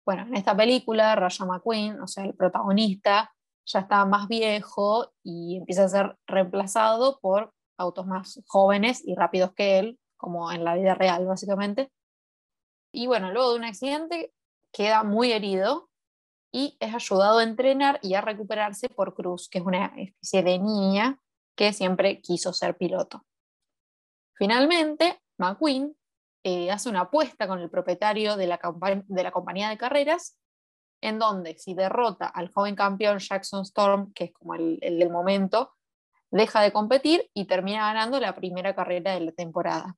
bueno, 0.04 0.22
en 0.22 0.34
esta 0.36 0.56
película, 0.56 1.14
Rayo 1.14 1.46
McQueen, 1.46 2.00
o 2.00 2.06
sea, 2.06 2.24
el 2.24 2.34
protagonista, 2.34 3.34
ya 3.64 3.80
está 3.80 4.04
más 4.04 4.28
viejo 4.28 5.12
y 5.22 5.56
empieza 5.56 5.84
a 5.84 5.88
ser 5.88 6.18
reemplazado 6.26 7.18
por 7.20 7.52
autos 7.78 8.06
más 8.06 8.42
jóvenes 8.46 9.02
y 9.06 9.14
rápidos 9.14 9.52
que 9.54 9.78
él, 9.78 9.98
como 10.16 10.50
en 10.52 10.64
la 10.64 10.74
vida 10.74 10.94
real, 10.94 11.26
básicamente. 11.26 11.90
Y 12.92 13.06
bueno, 13.06 13.32
luego 13.32 13.52
de 13.52 13.58
un 13.58 13.64
accidente 13.64 14.32
queda 14.72 15.04
muy 15.04 15.32
herido 15.32 15.88
y 16.52 16.76
es 16.80 16.94
ayudado 16.94 17.38
a 17.38 17.44
entrenar 17.44 17.98
y 18.02 18.14
a 18.14 18.20
recuperarse 18.20 18.88
por 18.88 19.14
Cruz, 19.14 19.48
que 19.48 19.58
es 19.58 19.64
una 19.64 19.86
especie 19.96 20.42
de 20.42 20.58
niña 20.58 21.18
que 21.56 21.72
siempre 21.72 22.20
quiso 22.20 22.52
ser 22.52 22.76
piloto. 22.76 23.24
Finalmente, 24.34 25.20
McQueen 25.38 25.96
eh, 26.44 26.70
hace 26.70 26.88
una 26.88 27.02
apuesta 27.02 27.48
con 27.48 27.60
el 27.60 27.70
propietario 27.70 28.36
de 28.36 28.46
la, 28.46 28.58
compañía 28.58 29.68
de 29.68 29.78
carreras, 29.78 30.38
en 31.00 31.18
donde 31.18 31.58
si 31.58 31.74
derrota 31.74 32.26
al 32.26 32.52
joven 32.52 32.74
campeón 32.74 33.18
Jackson 33.18 33.62
Storm, 33.62 34.12
que 34.12 34.24
es 34.24 34.32
como 34.32 34.54
el 34.54 34.78
del 34.80 35.10
momento, 35.10 35.72
deja 36.30 36.60
de 36.60 36.72
competir 36.72 37.30
y 37.34 37.46
termina 37.46 37.92
ganando 37.92 38.20
la 38.20 38.34
primera 38.34 38.74
carrera 38.74 39.14
de 39.14 39.20
la 39.20 39.32
temporada. 39.32 39.96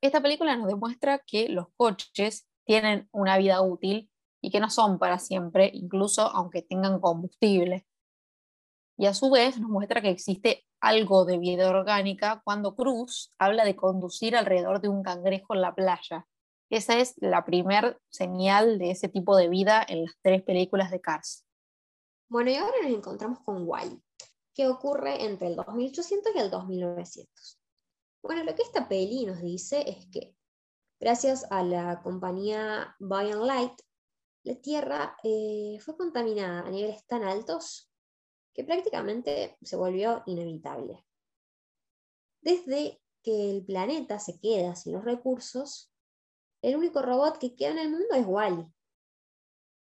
Esta 0.00 0.20
película 0.20 0.56
nos 0.56 0.68
demuestra 0.68 1.20
que 1.20 1.48
los 1.48 1.68
coches 1.76 2.48
tienen 2.64 3.08
una 3.12 3.38
vida 3.38 3.62
útil 3.62 4.10
y 4.42 4.50
que 4.50 4.60
no 4.60 4.68
son 4.68 4.98
para 4.98 5.18
siempre, 5.18 5.70
incluso 5.72 6.22
aunque 6.22 6.62
tengan 6.62 7.00
combustible. 7.00 7.86
Y 8.98 9.06
a 9.06 9.14
su 9.14 9.30
vez 9.30 9.58
nos 9.58 9.70
muestra 9.70 10.02
que 10.02 10.10
existe 10.10 10.66
algo 10.84 11.24
de 11.24 11.38
vida 11.38 11.70
orgánica 11.70 12.42
cuando 12.44 12.76
Cruz 12.76 13.32
habla 13.38 13.64
de 13.64 13.74
conducir 13.74 14.36
alrededor 14.36 14.82
de 14.82 14.90
un 14.90 15.02
cangrejo 15.02 15.54
en 15.54 15.62
la 15.62 15.74
playa. 15.74 16.26
Esa 16.68 16.98
es 16.98 17.14
la 17.16 17.46
primer 17.46 17.98
señal 18.10 18.78
de 18.78 18.90
ese 18.90 19.08
tipo 19.08 19.34
de 19.34 19.48
vida 19.48 19.84
en 19.88 20.04
las 20.04 20.14
tres 20.20 20.42
películas 20.42 20.90
de 20.90 21.00
Cars. 21.00 21.46
Bueno, 22.28 22.50
y 22.50 22.56
ahora 22.56 22.76
nos 22.82 22.92
encontramos 22.92 23.40
con 23.40 23.66
Wally, 23.66 23.98
que 24.54 24.68
ocurre 24.68 25.24
entre 25.24 25.48
el 25.48 25.56
2800 25.56 26.32
y 26.34 26.38
el 26.38 26.50
2900. 26.50 27.60
Bueno, 28.22 28.44
lo 28.44 28.54
que 28.54 28.62
esta 28.62 28.86
peli 28.86 29.24
nos 29.24 29.40
dice 29.40 29.88
es 29.88 30.06
que 30.08 30.36
gracias 31.00 31.46
a 31.50 31.62
la 31.62 32.02
compañía 32.02 32.94
By 32.98 33.32
and 33.32 33.44
Light, 33.44 33.80
la 34.42 34.56
Tierra 34.56 35.16
eh, 35.22 35.78
fue 35.80 35.96
contaminada 35.96 36.60
a 36.60 36.70
niveles 36.70 37.06
tan 37.06 37.24
altos 37.24 37.90
que 38.54 38.64
prácticamente 38.64 39.58
se 39.62 39.76
volvió 39.76 40.22
inevitable. 40.26 41.04
Desde 42.40 43.02
que 43.22 43.50
el 43.50 43.64
planeta 43.64 44.18
se 44.18 44.38
queda 44.38 44.76
sin 44.76 44.92
los 44.92 45.04
recursos, 45.04 45.92
el 46.62 46.76
único 46.76 47.02
robot 47.02 47.38
que 47.38 47.56
queda 47.56 47.72
en 47.72 47.78
el 47.78 47.90
mundo 47.90 48.06
es 48.12 48.26
Wally. 48.26 48.66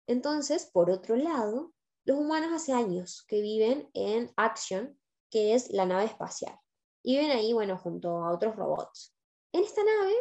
Entonces, 0.07 0.69
por 0.71 0.89
otro 0.89 1.15
lado, 1.15 1.73
los 2.05 2.17
humanos 2.17 2.51
hace 2.53 2.73
años 2.73 3.25
que 3.27 3.41
viven 3.41 3.89
en 3.93 4.31
Action, 4.37 4.99
que 5.29 5.53
es 5.53 5.71
la 5.71 5.85
nave 5.85 6.05
espacial. 6.05 6.57
Y 7.03 7.17
viven 7.17 7.31
ahí, 7.31 7.53
bueno, 7.53 7.77
junto 7.77 8.23
a 8.23 8.31
otros 8.31 8.55
robots. 8.55 9.15
En 9.53 9.63
esta 9.63 9.83
nave 9.83 10.13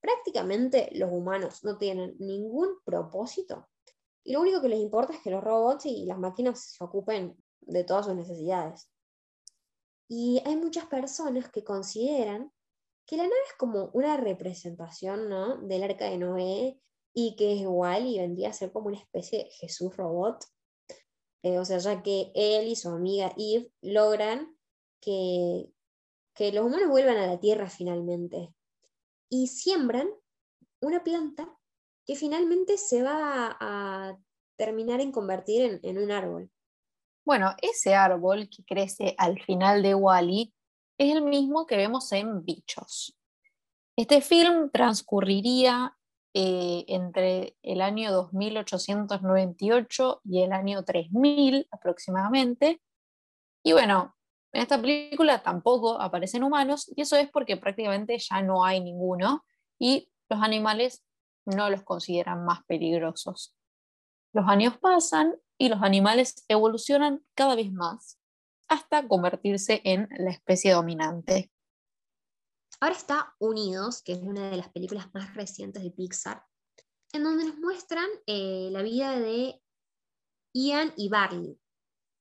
prácticamente 0.00 0.88
los 0.94 1.10
humanos 1.12 1.62
no 1.62 1.78
tienen 1.78 2.16
ningún 2.18 2.80
propósito 2.84 3.68
y 4.24 4.32
lo 4.32 4.40
único 4.40 4.60
que 4.60 4.68
les 4.68 4.78
importa 4.78 5.12
es 5.12 5.20
que 5.20 5.30
los 5.30 5.42
robots 5.42 5.86
y 5.86 6.04
las 6.04 6.18
máquinas 6.18 6.60
se 6.60 6.84
ocupen 6.84 7.36
de 7.62 7.84
todas 7.84 8.06
sus 8.06 8.14
necesidades. 8.14 8.90
Y 10.08 10.42
hay 10.44 10.56
muchas 10.56 10.86
personas 10.86 11.50
que 11.50 11.64
consideran 11.64 12.52
que 13.06 13.16
la 13.16 13.24
nave 13.24 13.34
es 13.48 13.54
como 13.58 13.90
una 13.94 14.16
representación 14.16 15.28
¿no? 15.28 15.56
del 15.58 15.82
arca 15.82 16.06
de 16.06 16.18
Noé 16.18 16.80
y 17.14 17.36
que 17.36 17.54
es 17.54 17.60
igual 17.60 18.06
y 18.06 18.18
vendría 18.18 18.50
a 18.50 18.52
ser 18.52 18.72
como 18.72 18.88
una 18.88 18.98
especie 18.98 19.44
de 19.44 19.50
Jesús 19.50 19.96
robot. 19.96 20.44
Eh, 21.42 21.58
o 21.58 21.64
sea, 21.64 21.78
ya 21.78 22.02
que 22.02 22.30
él 22.34 22.68
y 22.68 22.76
su 22.76 22.88
amiga 22.90 23.34
Eve 23.36 23.72
logran 23.80 24.56
que, 25.00 25.68
que 26.34 26.52
los 26.52 26.64
humanos 26.64 26.88
vuelvan 26.88 27.16
a 27.16 27.26
la 27.26 27.40
Tierra 27.40 27.68
finalmente 27.68 28.54
y 29.28 29.48
siembran 29.48 30.08
una 30.80 31.02
planta 31.02 31.58
que 32.06 32.16
finalmente 32.16 32.76
se 32.76 33.02
va 33.02 33.56
a, 33.58 34.18
terminar 34.56 35.00
en 35.00 35.10
convertir 35.10 35.80
en, 35.82 35.98
un 35.98 36.12
árbol. 36.12 36.50
Bueno, 37.24 37.54
ese 37.62 37.94
árbol 37.94 38.48
que 38.48 38.64
crece 38.64 39.14
al 39.18 39.40
final 39.42 39.82
de 39.82 39.94
Wally 39.94 40.52
es 40.98 41.14
el 41.14 41.22
mismo 41.22 41.66
que 41.66 41.76
vemos 41.76 42.10
en 42.12 42.44
Bichos. 42.44 43.16
Este 43.96 44.20
film 44.20 44.70
transcurriría 44.70 45.96
eh, 46.34 46.84
entre 46.88 47.56
el 47.62 47.82
año 47.82 48.10
2898 48.10 50.22
y 50.24 50.42
el 50.42 50.52
año 50.52 50.84
3000 50.84 51.68
aproximadamente. 51.70 52.82
Y 53.62 53.72
bueno, 53.72 54.16
en 54.52 54.62
esta 54.62 54.80
película 54.80 55.42
tampoco 55.42 56.00
aparecen 56.00 56.42
humanos 56.42 56.90
y 56.96 57.02
eso 57.02 57.16
es 57.16 57.30
porque 57.30 57.56
prácticamente 57.56 58.18
ya 58.18 58.42
no 58.42 58.64
hay 58.64 58.80
ninguno 58.80 59.44
y 59.78 60.10
los 60.28 60.42
animales 60.42 61.04
no 61.44 61.70
los 61.70 61.82
consideran 61.82 62.44
más 62.44 62.64
peligrosos. 62.64 63.54
Los 64.32 64.48
años 64.48 64.78
pasan 64.78 65.36
y 65.62 65.68
los 65.68 65.80
animales 65.82 66.44
evolucionan 66.48 67.24
cada 67.36 67.54
vez 67.54 67.70
más 67.70 68.18
hasta 68.66 69.06
convertirse 69.06 69.80
en 69.84 70.08
la 70.18 70.32
especie 70.32 70.72
dominante. 70.72 71.52
Ahora 72.80 72.96
está 72.96 73.36
Unidos, 73.38 74.02
que 74.02 74.14
es 74.14 74.18
una 74.22 74.50
de 74.50 74.56
las 74.56 74.70
películas 74.70 75.06
más 75.14 75.32
recientes 75.36 75.84
de 75.84 75.92
Pixar, 75.92 76.44
en 77.12 77.22
donde 77.22 77.44
nos 77.44 77.58
muestran 77.58 78.08
eh, 78.26 78.70
la 78.72 78.82
vida 78.82 79.20
de 79.20 79.62
Ian 80.52 80.92
y 80.96 81.08
Barley, 81.08 81.56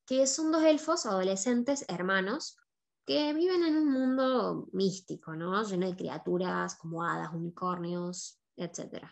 que 0.06 0.27
son 0.27 0.51
dos 0.51 0.62
elfos 0.62 1.08
adolescentes 1.08 1.84
hermanos 1.88 2.60
que 3.08 3.34
viven 3.34 3.63
en 3.63 3.75
un 3.75 3.91
mundo 3.91 4.67
místico, 4.71 5.36
¿no? 5.36 5.63
Lleno 5.63 5.88
de 5.88 5.95
criaturas 5.95 6.75
como 6.75 7.04
hadas, 7.04 7.34
unicornios, 7.34 8.39
etc. 8.56 9.04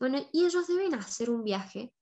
Bueno, 0.00 0.18
y 0.32 0.44
ellos 0.44 0.66
deben 0.66 0.94
hacer 0.96 1.30
un 1.30 1.44
viaje 1.44 1.94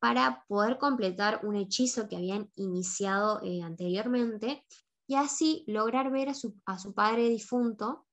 para 0.00 0.44
poder 0.48 0.78
completar 0.78 1.40
un 1.44 1.56
hechizo 1.56 2.08
que 2.08 2.16
habían 2.16 2.50
iniciado 2.56 3.40
eh, 3.42 3.62
anteriormente 3.62 4.64
y 5.06 5.14
así 5.14 5.64
lograr 5.66 6.10
ver 6.10 6.30
a 6.30 6.34
su, 6.34 6.56
a 6.64 6.78
su 6.78 6.94
padre 6.94 7.28
difunto, 7.28 8.06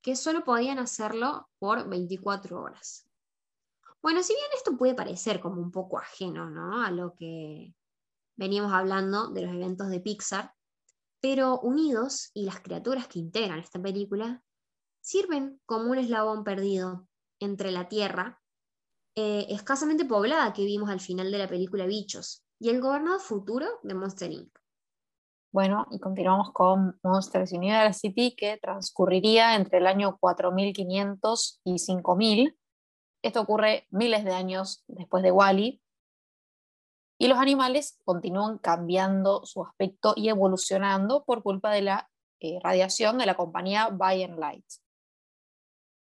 que 0.00 0.14
solo 0.14 0.44
podían 0.44 0.78
hacerlo 0.78 1.48
por 1.58 1.88
24 1.88 2.62
horas. 2.62 3.08
Bueno, 4.00 4.22
si 4.22 4.34
bien 4.34 4.46
esto 4.54 4.76
puede 4.76 4.94
parecer 4.94 5.40
como 5.40 5.60
un 5.60 5.72
poco 5.72 5.98
ajeno 5.98 6.48
¿no? 6.48 6.84
a 6.84 6.92
lo 6.92 7.16
que 7.16 7.74
veníamos 8.36 8.72
hablando 8.72 9.30
de 9.30 9.42
los 9.42 9.52
eventos 9.52 9.88
de 9.88 9.98
Pixar, 9.98 10.54
pero 11.20 11.58
unidos 11.58 12.30
y 12.34 12.44
las 12.44 12.60
criaturas 12.60 13.08
que 13.08 13.18
integran 13.18 13.58
esta 13.58 13.82
película 13.82 14.44
sirven 15.00 15.60
como 15.66 15.90
un 15.90 15.98
eslabón 15.98 16.44
perdido 16.44 17.08
entre 17.40 17.72
la 17.72 17.88
Tierra, 17.88 18.40
eh, 19.16 19.46
escasamente 19.48 20.04
poblada 20.04 20.52
que 20.52 20.64
vimos 20.64 20.90
al 20.90 21.00
final 21.00 21.32
de 21.32 21.38
la 21.38 21.48
película 21.48 21.86
Bichos, 21.86 22.44
y 22.58 22.68
el 22.68 22.80
gobernado 22.80 23.18
futuro 23.18 23.66
de 23.82 23.94
Monster 23.94 24.30
Inc. 24.30 24.56
Bueno, 25.52 25.86
y 25.90 25.98
continuamos 25.98 26.52
con 26.52 26.98
Monsters 27.02 27.52
University, 27.52 28.36
que 28.36 28.58
transcurriría 28.58 29.54
entre 29.54 29.78
el 29.78 29.86
año 29.86 30.18
4500 30.18 31.60
y 31.64 31.78
5000. 31.78 32.58
Esto 33.22 33.40
ocurre 33.40 33.86
miles 33.90 34.24
de 34.24 34.34
años 34.34 34.84
después 34.86 35.22
de 35.22 35.32
Wally, 35.32 35.82
y 37.18 37.28
los 37.28 37.38
animales 37.38 37.98
continúan 38.04 38.58
cambiando 38.58 39.46
su 39.46 39.64
aspecto 39.64 40.12
y 40.14 40.28
evolucionando 40.28 41.24
por 41.24 41.42
culpa 41.42 41.70
de 41.70 41.82
la 41.82 42.10
eh, 42.40 42.58
radiación 42.62 43.16
de 43.16 43.26
la 43.26 43.34
compañía 43.34 43.88
Bayern 43.88 44.38
Light. 44.38 44.66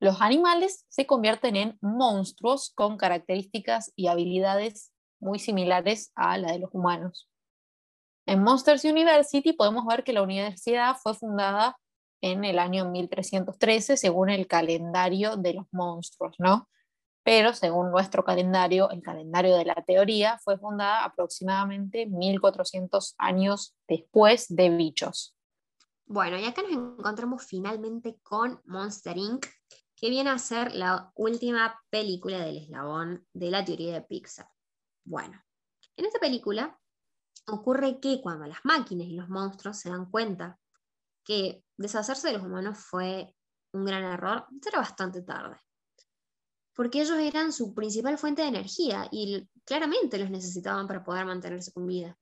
Los 0.01 0.19
animales 0.19 0.85
se 0.89 1.05
convierten 1.05 1.55
en 1.55 1.77
monstruos 1.79 2.73
con 2.75 2.97
características 2.97 3.93
y 3.95 4.07
habilidades 4.07 4.91
muy 5.19 5.39
similares 5.39 6.11
a 6.15 6.37
la 6.37 6.51
de 6.51 6.59
los 6.59 6.71
humanos. 6.73 7.29
En 8.25 8.43
Monsters 8.43 8.83
University 8.83 9.53
podemos 9.53 9.85
ver 9.85 10.03
que 10.03 10.11
la 10.11 10.23
universidad 10.23 10.97
fue 11.01 11.13
fundada 11.13 11.77
en 12.19 12.43
el 12.43 12.59
año 12.59 12.89
1313 12.89 13.95
según 13.95 14.29
el 14.29 14.47
calendario 14.47 15.37
de 15.37 15.53
los 15.53 15.65
monstruos, 15.71 16.35
¿no? 16.39 16.67
pero 17.23 17.53
según 17.53 17.91
nuestro 17.91 18.23
calendario, 18.23 18.89
el 18.89 19.01
calendario 19.01 19.55
de 19.55 19.65
la 19.65 19.75
teoría, 19.75 20.39
fue 20.39 20.57
fundada 20.57 21.03
aproximadamente 21.03 22.07
1400 22.07 23.15
años 23.17 23.75
después 23.87 24.47
de 24.49 24.69
Bichos. 24.69 25.35
Bueno, 26.05 26.37
y 26.37 26.45
acá 26.45 26.61
nos 26.63 26.71
encontramos 26.71 27.45
finalmente 27.45 28.17
con 28.23 28.59
Monster 28.65 29.17
Inc., 29.17 29.45
que 30.01 30.09
viene 30.09 30.31
a 30.31 30.39
ser 30.39 30.73
la 30.73 31.11
última 31.15 31.79
película 31.89 32.39
del 32.39 32.57
eslabón 32.57 33.27
de 33.33 33.51
la 33.51 33.63
teoría 33.63 33.93
de 33.93 34.01
Pixar. 34.01 34.49
Bueno, 35.05 35.41
en 35.95 36.05
esta 36.05 36.19
película 36.19 36.79
ocurre 37.47 37.99
que 37.99 38.19
cuando 38.21 38.47
las 38.47 38.65
máquinas 38.65 39.07
y 39.07 39.15
los 39.15 39.29
monstruos 39.29 39.77
se 39.77 39.89
dan 39.89 40.09
cuenta 40.09 40.59
que 41.23 41.63
deshacerse 41.77 42.27
de 42.27 42.33
los 42.33 42.43
humanos 42.43 42.79
fue 42.79 43.35
un 43.73 43.85
gran 43.85 44.03
error, 44.03 44.47
será 44.61 44.79
bastante 44.79 45.21
tarde 45.21 45.57
porque 46.75 47.01
ellos 47.01 47.17
eran 47.19 47.51
su 47.51 47.73
principal 47.73 48.17
fuente 48.17 48.41
de 48.41 48.47
energía 48.47 49.07
y 49.11 49.47
claramente 49.65 50.17
los 50.17 50.29
necesitaban 50.29 50.87
para 50.87 51.03
poder 51.03 51.25
mantenerse 51.25 51.71
con 51.71 51.85
vida. 51.85 52.17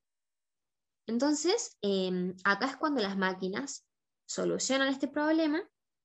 Entonces, 1.07 1.77
em, 1.81 2.35
acá 2.43 2.67
es 2.67 2.77
cuando 2.77 3.01
las 3.01 3.17
máquinas 3.17 3.87
solucionan 4.27 4.89
este 4.89 5.07
problema, 5.07 5.61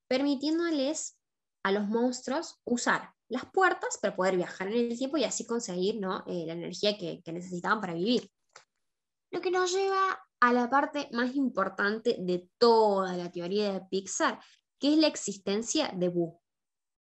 permitiéndoles 0.09 1.19
a 1.65 1.73
los 1.73 1.89
monstruos 1.89 2.61
usar 2.65 3.13
las 3.29 3.47
puertas 3.47 3.99
para 4.01 4.15
poder 4.15 4.37
viajar 4.37 4.69
en 4.69 4.93
el 4.93 4.99
tiempo 4.99 5.17
y 5.17 5.25
así 5.25 5.47
conseguir 5.47 5.97
eh, 5.97 6.45
la 6.47 6.53
energía 6.53 6.97
que, 6.97 7.23
que 7.23 7.33
necesitaban 7.33 7.81
para 7.81 7.95
vivir. 7.95 8.31
Lo 9.33 9.41
que 9.41 9.51
nos 9.51 9.73
lleva 9.73 10.25
a 10.41 10.53
la 10.53 10.71
parte 10.71 11.09
más 11.13 11.35
importante 11.35 12.17
de 12.21 12.49
toda 12.59 13.17
la 13.17 13.33
teoría 13.33 13.73
de 13.73 13.81
Pixar, 13.81 14.39
que 14.79 14.93
es 14.93 14.99
la 14.99 15.09
existencia 15.09 15.91
de 15.95 16.09
Boo. 16.09 16.41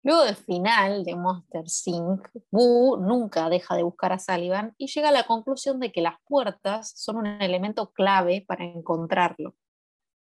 Luego 0.03 0.23
del 0.23 0.35
final 0.35 1.03
de 1.03 1.15
Monster 1.15 1.63
Inc., 1.85 2.27
Boo 2.51 2.97
nunca 2.97 3.49
deja 3.49 3.75
de 3.75 3.83
buscar 3.83 4.11
a 4.11 4.19
Sullivan 4.19 4.75
y 4.77 4.87
llega 4.87 5.09
a 5.09 5.13
la 5.13 5.25
conclusión 5.25 5.79
de 5.79 5.91
que 5.91 6.01
las 6.01 6.15
puertas 6.25 6.93
son 6.95 7.17
un 7.17 7.25
elemento 7.25 7.91
clave 7.91 8.43
para 8.47 8.65
encontrarlo. 8.65 9.55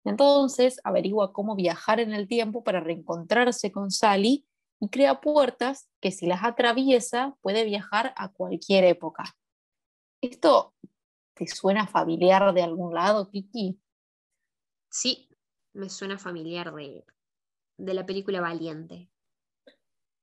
Entonces 0.06 0.80
averigua 0.84 1.34
cómo 1.34 1.56
viajar 1.56 2.00
en 2.00 2.14
el 2.14 2.28
tiempo 2.28 2.64
para 2.64 2.80
reencontrarse 2.80 3.72
con 3.72 3.92
Sally 3.92 4.46
y 4.80 4.90
crea 4.90 5.20
puertas 5.22 5.90
que 6.00 6.12
si 6.12 6.26
las 6.26 6.44
atraviesa 6.44 7.36
puede 7.42 7.66
viajar 7.66 8.14
a 8.16 8.32
cualquier 8.32 8.86
época. 8.86 9.36
¿Esto 10.22 10.74
te 11.34 11.48
suena 11.48 11.88
familiar 11.88 12.54
de 12.54 12.62
algún 12.62 12.94
lado, 12.94 13.30
Kiki? 13.30 13.80
Sí, 14.90 15.30
me 15.74 15.90
suena 15.90 16.18
familiar 16.18 16.74
de, 16.74 17.06
de 17.78 17.94
la 17.94 18.06
película 18.06 18.42
Valiente. 18.42 19.10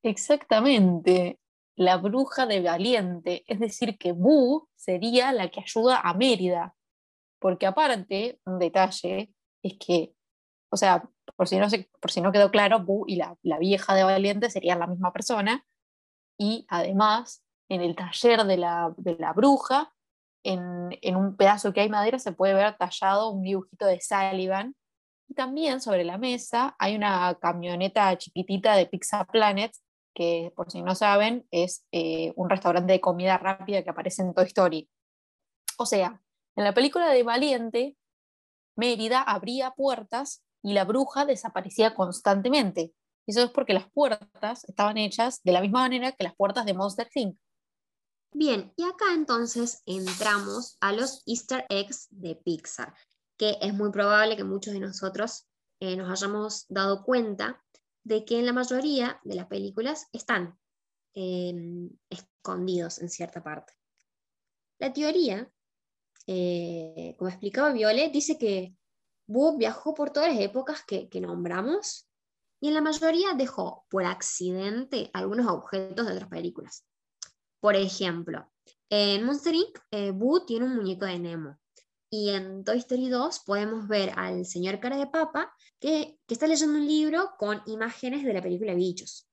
Exactamente, 0.03 1.41
la 1.77 1.97
bruja 1.99 2.47
de 2.47 2.61
Valiente, 2.61 3.45
es 3.47 3.61
decir, 3.61 3.99
que 3.99 4.13
Boo 4.13 4.69
sería 4.75 5.33
la 5.33 5.51
que 5.51 5.61
ayuda 5.61 6.01
a 6.01 6.15
Mérida, 6.15 6.75
porque 7.39 7.67
aparte, 7.67 8.41
un 8.45 8.59
detalle 8.59 9.33
es 9.67 9.75
que, 9.79 10.15
o 10.71 10.77
sea, 10.77 11.09
por 11.37 11.49
si 11.49 11.59
no, 11.59 11.67
por 12.01 12.11
si 12.11 12.21
no 12.21 12.33
quedó 12.33 12.51
claro, 12.51 12.81
Boo 12.81 13.05
y 13.07 13.17
la, 13.17 13.37
vieja 13.59 13.95
de 13.95 14.05
Valiente 14.05 14.51
serían 14.51 14.79
la 14.79 14.87
misma 14.87 15.13
persona, 15.13 15.65
y 16.39 16.67
además, 16.69 17.45
en 17.69 17.81
el 17.81 17.97
taller 17.97 18.45
de 18.45 18.57
la, 18.57 19.33
bruja, 19.35 19.93
en, 20.45 20.97
en, 21.03 21.17
un 21.17 21.37
pedazo 21.37 21.73
que 21.73 21.81
hay 21.81 21.89
madera 21.89 22.19
se 22.19 22.33
puede 22.33 22.55
ver 22.55 22.77
tallado 22.77 23.31
un 23.31 23.43
dibujito 23.43 23.87
de 23.87 24.01
Sullivan. 24.01 24.77
Y 25.29 25.35
también 25.35 25.81
sobre 25.81 26.05
la 26.05 26.19
mesa 26.19 26.77
hay 26.79 26.95
una 26.95 27.37
camioneta 27.41 28.17
chiquitita 28.17 28.77
de 28.77 28.87
Pizza 28.87 29.25
Planet 29.25 29.73
que 30.17 30.51
por 30.57 30.71
si 30.73 30.81
no 30.83 30.95
saben 30.95 31.47
es 31.51 31.87
eh, 31.93 32.33
un 32.37 32.49
restaurante 32.49 32.95
de 32.95 33.01
comida 33.03 33.37
rápida 33.37 33.83
que 33.83 33.91
aparece 33.91 34.23
en 34.23 34.33
Toy 34.33 34.47
Story. 34.47 34.89
O 35.79 35.85
sea, 35.85 36.23
en 36.57 36.65
la 36.65 36.73
película 36.73 37.11
de 37.11 37.23
Valiente, 37.23 37.97
Mérida 38.77 39.23
abría 39.23 39.73
puertas 39.73 40.45
y 40.63 40.75
la 40.75 40.85
bruja 40.85 41.25
desaparecía 41.25 41.95
constantemente. 41.95 42.93
Eso 43.27 43.43
es 43.43 43.51
porque 43.51 43.75
las 43.75 43.91
puertas 43.91 44.65
estaban 44.65 44.99
hechas 44.99 45.43
de 45.43 45.53
la 45.53 45.61
misma 45.61 45.81
manera 45.81 46.13
que 46.13 46.25
las 46.25 46.37
puertas 46.37 46.65
de 46.65 46.75
Monster 46.75 47.09
Inc. 47.15 47.37
Bien, 48.33 48.73
y 48.77 48.85
acá 48.85 49.07
entonces 49.15 49.83
entramos 49.87 50.77
a 50.81 50.93
los 50.93 51.23
easter 51.27 51.65
eggs 51.69 52.07
de 52.11 52.37
Pixar, 52.37 52.95
que 53.37 53.57
es 53.61 53.73
muy 53.73 53.91
probable 53.91 54.37
que 54.37 54.45
muchos 54.45 54.75
de 54.75 54.81
nosotros 54.81 55.47
eh, 55.81 55.97
nos 55.97 56.11
hayamos 56.11 56.67
dado 56.69 57.03
cuenta 57.03 57.63
de 58.05 58.25
que 58.25 58.39
en 58.39 58.47
la 58.47 58.53
mayoría 58.53 59.21
de 59.25 59.35
las 59.35 59.47
películas 59.47 60.07
están 60.13 60.59
em, 61.15 61.91
escondidos 62.11 63.01
en 63.01 63.09
cierta 63.09 63.43
parte. 63.43 63.73
La 64.79 64.93
teoría, 64.93 65.51
eh, 66.27 67.15
como 67.19 67.29
explicaba 67.29 67.73
Violet, 67.73 68.13
dice 68.13 68.37
que 68.39 68.75
Boo 69.27 69.57
viajó 69.57 69.95
por 69.95 70.11
todas 70.11 70.33
las 70.33 70.41
épocas 70.41 70.85
que, 70.85 71.09
nombramos 71.21 72.09
y 72.61 72.69
en 72.69 72.75
la 72.75 72.81
mayoría 72.81 73.35
dejó 73.35 73.85
por 73.91 74.05
accidente 74.05 75.11
algunos 75.13 75.47
objetos 75.47 76.07
de 76.07 76.13
otras 76.13 76.29
películas. 76.29 76.85
Por 77.61 77.77
ejemplo, 77.77 78.51
en 78.89 79.25
Monster 79.25 79.55
Inc., 79.55 79.79
eh, 79.91 80.11
Boo 80.13 80.45
tiene 80.45 80.67
un 80.67 80.77
muñeco 80.77 81.05
de 81.07 81.19
Nemo. 81.19 81.59
Y 82.09 82.31
en 82.31 82.65
Toy 82.65 82.79
Story 82.79 83.09
2 83.09 83.41
podemos 83.45 83.89
ver 83.89 84.13
al 84.17 84.47
señor 84.47 84.79
cara 84.79 84.97
de 84.97 85.09
papa 85.09 85.53
que, 85.81 86.19
está 86.29 86.47
leyendo 86.47 86.79
un 86.79 86.87
libro 86.87 87.31
con 87.37 87.63
imágenes 87.67 88.25
de 88.25 88.33
la 88.33 88.43
película 88.43 88.75
Bichos. 88.75 89.29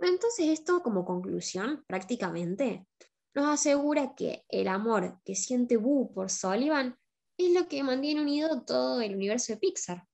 entonces 0.00 0.46
esto 0.48 0.82
como 0.82 1.04
conclusión 1.04 1.84
prácticamente 1.86 2.86
nos 3.34 3.46
asegura 3.46 4.14
que 4.14 4.44
el 4.48 4.68
amor 4.68 5.20
que 5.24 5.34
siente 5.34 5.76
Boo 5.76 6.12
por 6.12 6.30
Sullivan 6.30 6.98
es 7.36 7.52
lo 7.52 7.68
que 7.68 7.82
mantiene 7.82 8.22
unido 8.22 8.62
todo 8.62 9.00
el 9.00 9.14
universo 9.14 9.52
de 9.52 9.58
Pixar, 9.58 10.06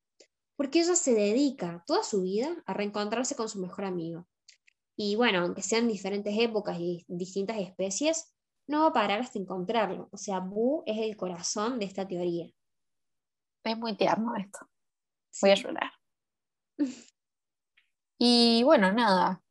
porque 0.57 0.81
ella 0.81 0.95
se 0.95 1.15
dedica 1.15 1.83
toda 1.87 2.03
su 2.03 2.23
vida 2.23 2.63
a 2.67 2.75
reencontrarse 2.75 3.35
con 3.35 3.49
su 3.49 3.61
mejor 3.61 3.87
amigo. 3.87 4.27
Y 4.97 5.17
bueno, 5.17 5.41
aunque 5.41 5.63
sean 5.63 5.89
diferentes 5.89 6.35
épocas 6.39 6.79
y 6.79 7.05
distintas 7.09 7.59
especies, 7.59 8.35
no 8.67 8.83
va 8.83 8.87
a 8.89 8.93
parar 8.93 9.21
hasta 9.21 9.39
encontrarlo. 9.39 10.09
O 10.13 10.17
sea, 10.17 10.41
Boo 10.41 10.83
es 10.87 10.99
el 10.99 11.17
corazón 11.17 11.79
de 11.79 11.87
esta 11.87 12.07
teoría. 12.07 12.51
Es 13.65 13.79
muy 13.79 13.97
tierno 13.97 14.35
esto. 14.37 14.59
Voy 15.41 15.51
a 15.51 15.55
llorar. 15.55 15.93
Y 18.17 18.63
bueno, 18.63 18.93
nada. 18.93 19.44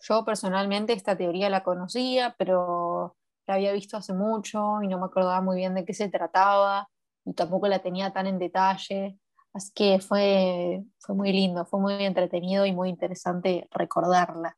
Yo 0.00 0.24
personalmente 0.24 0.92
esta 0.92 1.16
teoría 1.16 1.50
la 1.50 1.62
conocía, 1.62 2.34
pero 2.38 3.16
la 3.46 3.54
había 3.54 3.72
visto 3.72 3.96
hace 3.96 4.12
mucho 4.12 4.82
y 4.82 4.88
no 4.88 4.98
me 4.98 5.06
acordaba 5.06 5.40
muy 5.40 5.56
bien 5.56 5.74
de 5.74 5.84
qué 5.84 5.94
se 5.94 6.08
trataba 6.08 6.88
y 7.24 7.34
tampoco 7.34 7.68
la 7.68 7.80
tenía 7.80 8.12
tan 8.12 8.26
en 8.26 8.38
detalle. 8.38 9.18
Así 9.52 9.72
que 9.74 10.00
fue, 10.00 10.84
fue 10.98 11.14
muy 11.14 11.32
lindo, 11.32 11.64
fue 11.64 11.80
muy 11.80 11.94
entretenido 12.04 12.66
y 12.66 12.72
muy 12.72 12.90
interesante 12.90 13.66
recordarla. 13.70 14.56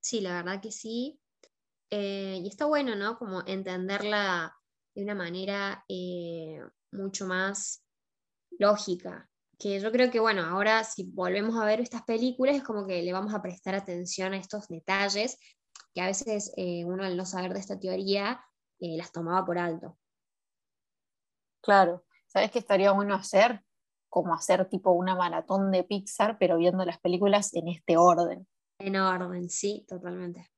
Sí, 0.00 0.20
la 0.20 0.34
verdad 0.34 0.60
que 0.60 0.70
sí. 0.70 1.18
Eh, 1.90 2.40
y 2.42 2.48
está 2.48 2.66
bueno, 2.66 2.94
¿no? 2.94 3.18
Como 3.18 3.42
entenderla 3.46 4.54
de 4.94 5.02
una 5.02 5.14
manera 5.14 5.84
eh, 5.88 6.60
mucho 6.92 7.26
más 7.26 7.82
lógica. 8.58 9.30
Que 9.58 9.80
yo 9.80 9.92
creo 9.92 10.10
que, 10.10 10.20
bueno, 10.20 10.42
ahora 10.42 10.84
si 10.84 11.04
volvemos 11.04 11.56
a 11.56 11.64
ver 11.64 11.80
estas 11.80 12.02
películas 12.02 12.56
es 12.56 12.62
como 12.62 12.86
que 12.86 13.02
le 13.02 13.12
vamos 13.12 13.34
a 13.34 13.42
prestar 13.42 13.74
atención 13.74 14.32
a 14.32 14.38
estos 14.38 14.68
detalles 14.68 15.38
que 15.92 16.00
a 16.00 16.06
veces 16.06 16.52
eh, 16.56 16.84
uno 16.84 17.04
al 17.04 17.16
no 17.16 17.24
saber 17.24 17.52
de 17.52 17.60
esta 17.60 17.78
teoría 17.78 18.44
las 18.80 19.12
tomaba 19.12 19.46
por 19.46 19.56
alto. 19.58 19.96
Claro, 21.62 22.04
¿sabes 22.26 22.50
qué 22.50 22.58
estaría 22.58 22.92
bueno 22.92 23.14
hacer? 23.14 23.64
como 24.14 24.32
hacer 24.32 24.68
tipo 24.68 24.92
una 24.92 25.16
maratón 25.16 25.72
de 25.72 25.82
Pixar, 25.82 26.38
pero 26.38 26.56
viendo 26.56 26.84
las 26.84 27.00
películas 27.00 27.52
en 27.52 27.66
este 27.66 27.96
orden. 27.96 28.46
En 28.78 28.94
orden, 28.94 29.50
sí, 29.50 29.84
totalmente. 29.88 30.52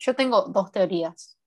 Yo 0.00 0.16
tengo 0.16 0.42
dos 0.42 0.72
teorías. 0.72 1.38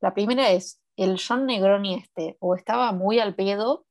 La 0.00 0.14
primera 0.14 0.50
es, 0.50 0.80
el 0.94 1.18
John 1.20 1.46
Negroni 1.46 1.96
este 1.96 2.36
o 2.38 2.54
estaba 2.54 2.92
muy 2.92 3.18
al 3.18 3.34
pedo, 3.34 3.88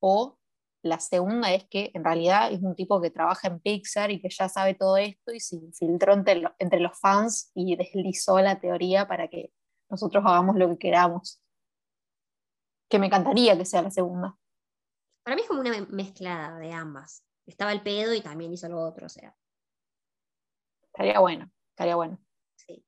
o 0.00 0.38
la 0.82 1.00
segunda 1.00 1.52
es 1.52 1.64
que 1.68 1.90
en 1.94 2.04
realidad 2.04 2.52
es 2.52 2.62
un 2.62 2.74
tipo 2.74 3.00
que 3.00 3.10
trabaja 3.10 3.48
en 3.48 3.60
Pixar 3.60 4.10
y 4.10 4.20
que 4.20 4.30
ya 4.30 4.48
sabe 4.48 4.74
todo 4.74 4.96
esto 4.96 5.32
y 5.32 5.40
se 5.40 5.56
infiltró 5.56 6.12
entre, 6.12 6.42
entre 6.58 6.80
los 6.80 6.98
fans 6.98 7.50
y 7.54 7.76
deslizó 7.76 8.40
la 8.40 8.60
teoría 8.60 9.08
para 9.08 9.28
que 9.28 9.52
nosotros 9.90 10.24
hagamos 10.24 10.56
lo 10.56 10.68
que 10.68 10.78
queramos. 10.78 11.42
Que 12.88 12.98
me 12.98 13.06
encantaría 13.06 13.56
que 13.58 13.64
sea 13.64 13.82
la 13.82 13.90
segunda. 13.90 14.38
Para 15.24 15.36
mí 15.36 15.42
es 15.42 15.48
como 15.48 15.60
una 15.60 15.86
mezclada 15.90 16.58
de 16.58 16.72
ambas. 16.72 17.24
Estaba 17.44 17.72
el 17.72 17.82
pedo 17.82 18.14
y 18.14 18.20
también 18.20 18.52
hizo 18.52 18.68
lo 18.68 18.80
otro, 18.80 19.06
o 19.06 19.10
sea. 19.10 19.36
Estaría 20.84 21.18
bueno, 21.18 21.50
estaría 21.70 21.96
bueno. 21.96 22.18
Sí. 22.56 22.84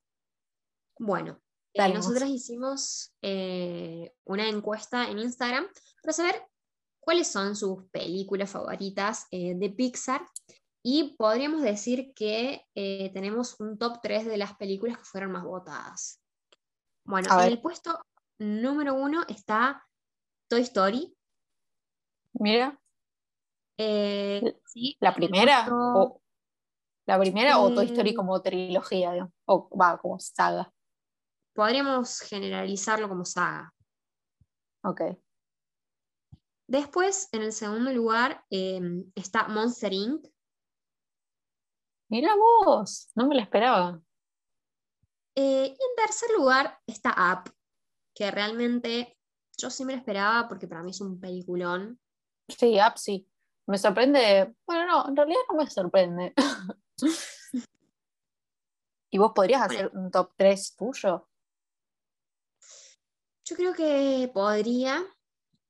Bueno, 0.97 1.39
eh, 1.73 1.93
nosotras 1.93 2.29
hicimos 2.29 3.13
eh, 3.21 4.13
una 4.23 4.47
encuesta 4.47 5.09
en 5.09 5.19
Instagram 5.19 5.67
para 6.01 6.13
saber 6.13 6.50
cuáles 7.01 7.27
son 7.27 7.55
sus 7.55 7.83
películas 7.89 8.49
favoritas 8.49 9.27
eh, 9.31 9.55
de 9.55 9.69
Pixar 9.69 10.25
y 10.83 11.15
podríamos 11.17 11.61
decir 11.61 12.13
que 12.15 12.65
tenemos 12.73 13.59
un 13.59 13.77
top 13.77 13.99
3 14.01 14.25
de 14.25 14.37
las 14.37 14.55
películas 14.55 14.97
que 14.97 15.03
fueron 15.03 15.31
más 15.31 15.43
votadas. 15.43 16.23
Bueno, 17.05 17.29
en 17.39 17.47
el 17.49 17.61
puesto 17.61 17.99
número 18.39 18.95
uno 18.95 19.23
está 19.27 19.85
Toy 20.49 20.61
Story, 20.61 21.15
Mira. 22.33 22.79
Eh, 23.77 24.55
¿La 24.99 25.13
primera? 25.13 25.67
O, 25.71 26.21
¿La 27.05 27.19
primera 27.19 27.59
o 27.59 27.73
Toy 27.73 27.85
Story 27.87 28.13
como 28.13 28.41
trilogía? 28.41 29.29
O 29.45 29.69
va, 29.77 29.97
como 29.97 30.19
saga. 30.19 30.71
Podríamos 31.53 32.19
generalizarlo 32.21 33.09
como 33.09 33.25
saga. 33.25 33.73
Ok. 34.83 35.01
Después, 36.71 37.27
en 37.33 37.41
el 37.41 37.51
segundo 37.51 37.91
lugar, 37.91 38.45
em, 38.49 39.11
está 39.13 39.45
Monster 39.49 39.91
Inc. 39.91 40.25
Mira 42.09 42.33
vos, 42.33 43.11
no 43.13 43.27
me 43.27 43.35
la 43.35 43.41
esperaba. 43.41 44.01
Eh, 45.35 45.65
y 45.65 45.69
en 45.69 45.95
tercer 45.97 46.29
lugar 46.37 46.79
está 46.87 47.13
Up, 47.33 47.53
que 48.15 48.31
realmente 48.31 49.19
yo 49.57 49.69
sí 49.69 49.83
me 49.83 49.91
la 49.91 49.99
esperaba 49.99 50.47
porque 50.47 50.65
para 50.65 50.81
mí 50.81 50.91
es 50.91 51.01
un 51.01 51.19
peliculón. 51.19 51.99
Sí, 52.47 52.79
Up 52.79 52.97
sí. 52.97 53.29
Me 53.67 53.77
sorprende. 53.77 54.55
Bueno, 54.65 54.85
no, 54.85 55.09
en 55.09 55.15
realidad 55.17 55.41
no 55.49 55.57
me 55.57 55.69
sorprende. 55.69 56.33
¿Y 59.11 59.17
vos 59.17 59.33
podrías 59.35 59.63
hacer 59.63 59.91
un 59.93 60.09
top 60.09 60.31
3 60.37 60.77
tuyo? 60.77 61.27
Yo 63.43 63.55
creo 63.57 63.73
que 63.73 64.31
podría. 64.33 65.05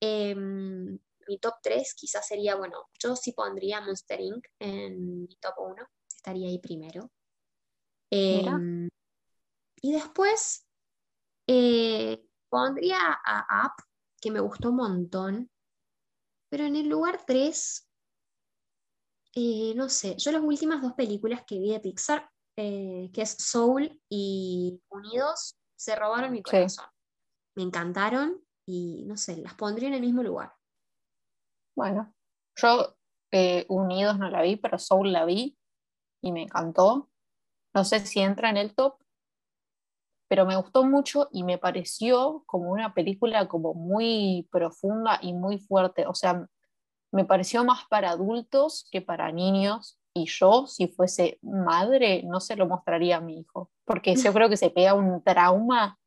Em, 0.01 0.97
mi 1.27 1.39
top 1.39 1.55
3 1.61 1.93
quizás 1.93 2.27
sería, 2.27 2.55
bueno, 2.55 2.89
yo 2.99 3.15
sí 3.15 3.33
pondría 3.33 3.81
Monster 3.81 4.19
Inc. 4.19 4.45
en 4.59 5.23
mi 5.23 5.35
top 5.39 5.53
1. 5.57 5.87
Estaría 6.07 6.49
ahí 6.49 6.59
primero. 6.59 7.11
Em, 8.09 8.89
y 9.81 9.93
después 9.93 10.67
eh, 11.47 12.25
pondría 12.49 12.97
a 13.25 13.65
Up, 13.67 13.83
que 14.19 14.31
me 14.31 14.39
gustó 14.39 14.69
un 14.69 14.77
montón. 14.77 15.51
Pero 16.49 16.65
en 16.65 16.75
el 16.75 16.89
lugar 16.89 17.23
3, 17.25 17.87
eh, 19.35 19.73
no 19.75 19.87
sé, 19.87 20.15
yo 20.17 20.31
las 20.31 20.41
últimas 20.41 20.81
dos 20.81 20.93
películas 20.93 21.43
que 21.45 21.59
vi 21.59 21.71
de 21.71 21.79
Pixar, 21.79 22.29
eh, 22.57 23.09
que 23.13 23.21
es 23.21 23.37
Soul 23.39 24.01
y 24.09 24.81
Unidos, 24.89 25.57
se 25.75 25.95
robaron 25.95 26.33
mi 26.33 26.43
corazón. 26.43 26.85
Me 27.55 27.63
encantaron 27.63 28.43
y 28.71 29.03
no 29.05 29.17
sé, 29.17 29.35
las 29.37 29.53
pondría 29.55 29.89
en 29.89 29.95
el 29.95 30.01
mismo 30.01 30.23
lugar. 30.23 30.53
Bueno, 31.75 32.13
yo 32.55 32.95
eh, 33.31 33.65
Unidos 33.67 34.17
no 34.17 34.29
la 34.29 34.41
vi, 34.41 34.55
pero 34.55 34.79
Soul 34.79 35.11
la 35.11 35.25
vi 35.25 35.57
y 36.21 36.31
me 36.31 36.43
encantó. 36.43 37.09
No 37.73 37.83
sé 37.83 37.99
si 37.99 38.21
entra 38.21 38.49
en 38.49 38.57
el 38.57 38.73
top, 38.73 38.95
pero 40.29 40.45
me 40.45 40.55
gustó 40.55 40.85
mucho 40.85 41.27
y 41.31 41.43
me 41.43 41.57
pareció 41.57 42.43
como 42.45 42.71
una 42.71 42.93
película 42.93 43.49
como 43.49 43.73
muy 43.73 44.47
profunda 44.51 45.19
y 45.21 45.33
muy 45.33 45.59
fuerte. 45.59 46.07
O 46.07 46.13
sea, 46.13 46.47
me 47.11 47.25
pareció 47.25 47.65
más 47.65 47.85
para 47.89 48.11
adultos 48.11 48.87
que 48.89 49.01
para 49.01 49.31
niños 49.33 49.99
y 50.13 50.27
yo, 50.27 50.67
si 50.67 50.87
fuese 50.87 51.39
madre, 51.41 52.23
no 52.23 52.39
se 52.39 52.55
lo 52.55 52.67
mostraría 52.67 53.17
a 53.17 53.21
mi 53.21 53.39
hijo, 53.39 53.69
porque 53.85 54.15
yo 54.15 54.33
creo 54.33 54.49
que 54.49 54.57
se 54.57 54.69
pega 54.69 54.93
un 54.93 55.21
trauma. 55.23 55.97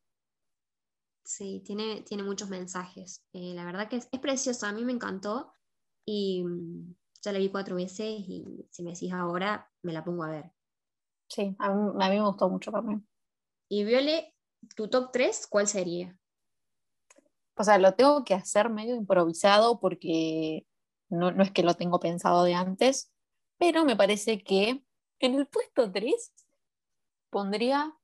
Sí, 1.25 1.63
tiene, 1.65 2.03
tiene 2.03 2.23
muchos 2.23 2.49
mensajes. 2.51 3.25
Eh, 3.33 3.55
la 3.55 3.65
verdad 3.65 3.89
que 3.89 3.97
es, 3.97 4.09
es 4.13 4.21
preciosa, 4.21 4.69
a 4.69 4.73
mí 4.73 4.85
me 4.85 4.93
encantó 4.93 5.53
y 6.05 6.45
mm, 6.45 6.95
ya 7.23 7.33
la 7.33 7.39
vi 7.39 7.49
cuatro 7.49 7.77
veces 7.77 8.21
y 8.29 8.67
si 8.71 8.83
me 8.83 8.93
decís 8.93 9.13
ahora, 9.13 9.71
me 9.83 9.93
la 9.93 10.05
pongo 10.05 10.25
a 10.25 10.31
ver. 10.31 10.53
Sí, 11.29 11.57
a 11.59 11.73
mí, 11.73 11.93
a 11.99 12.11
mí 12.11 12.17
me 12.17 12.27
gustó 12.27 12.49
mucho 12.49 12.71
también. 12.71 13.07
Y 13.69 13.85
Viole, 13.85 14.35
tu 14.77 14.89
top 14.89 15.11
3, 15.13 15.47
¿cuál 15.47 15.67
sería? 15.67 16.19
O 17.57 17.65
sea, 17.65 17.79
lo 17.79 17.95
tengo 17.95 18.25
que 18.25 18.35
hacer 18.35 18.69
medio 18.69 18.95
improvisado 18.95 19.81
porque 19.81 20.67
no, 21.09 21.31
es 21.43 21.51
que 21.53 21.63
lo 21.63 21.75
tengo 21.75 22.01
pensado 22.01 22.45
de 22.45 22.55
antes, 22.55 23.13
pero 23.59 23.85
me 23.85 23.97
parece 23.97 24.43
que 24.43 24.85
en 25.21 25.35
el 25.35 25.47
puesto 25.47 25.91
3 25.91 26.33
pondría 27.31 27.97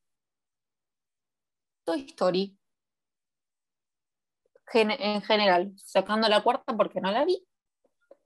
Toy 1.84 2.06
Story. 2.08 2.59
En 4.72 5.22
general, 5.22 5.72
sacando 5.76 6.28
la 6.28 6.42
cuarta 6.42 6.76
porque 6.76 7.00
no 7.00 7.10
la 7.10 7.24
vi. 7.24 7.46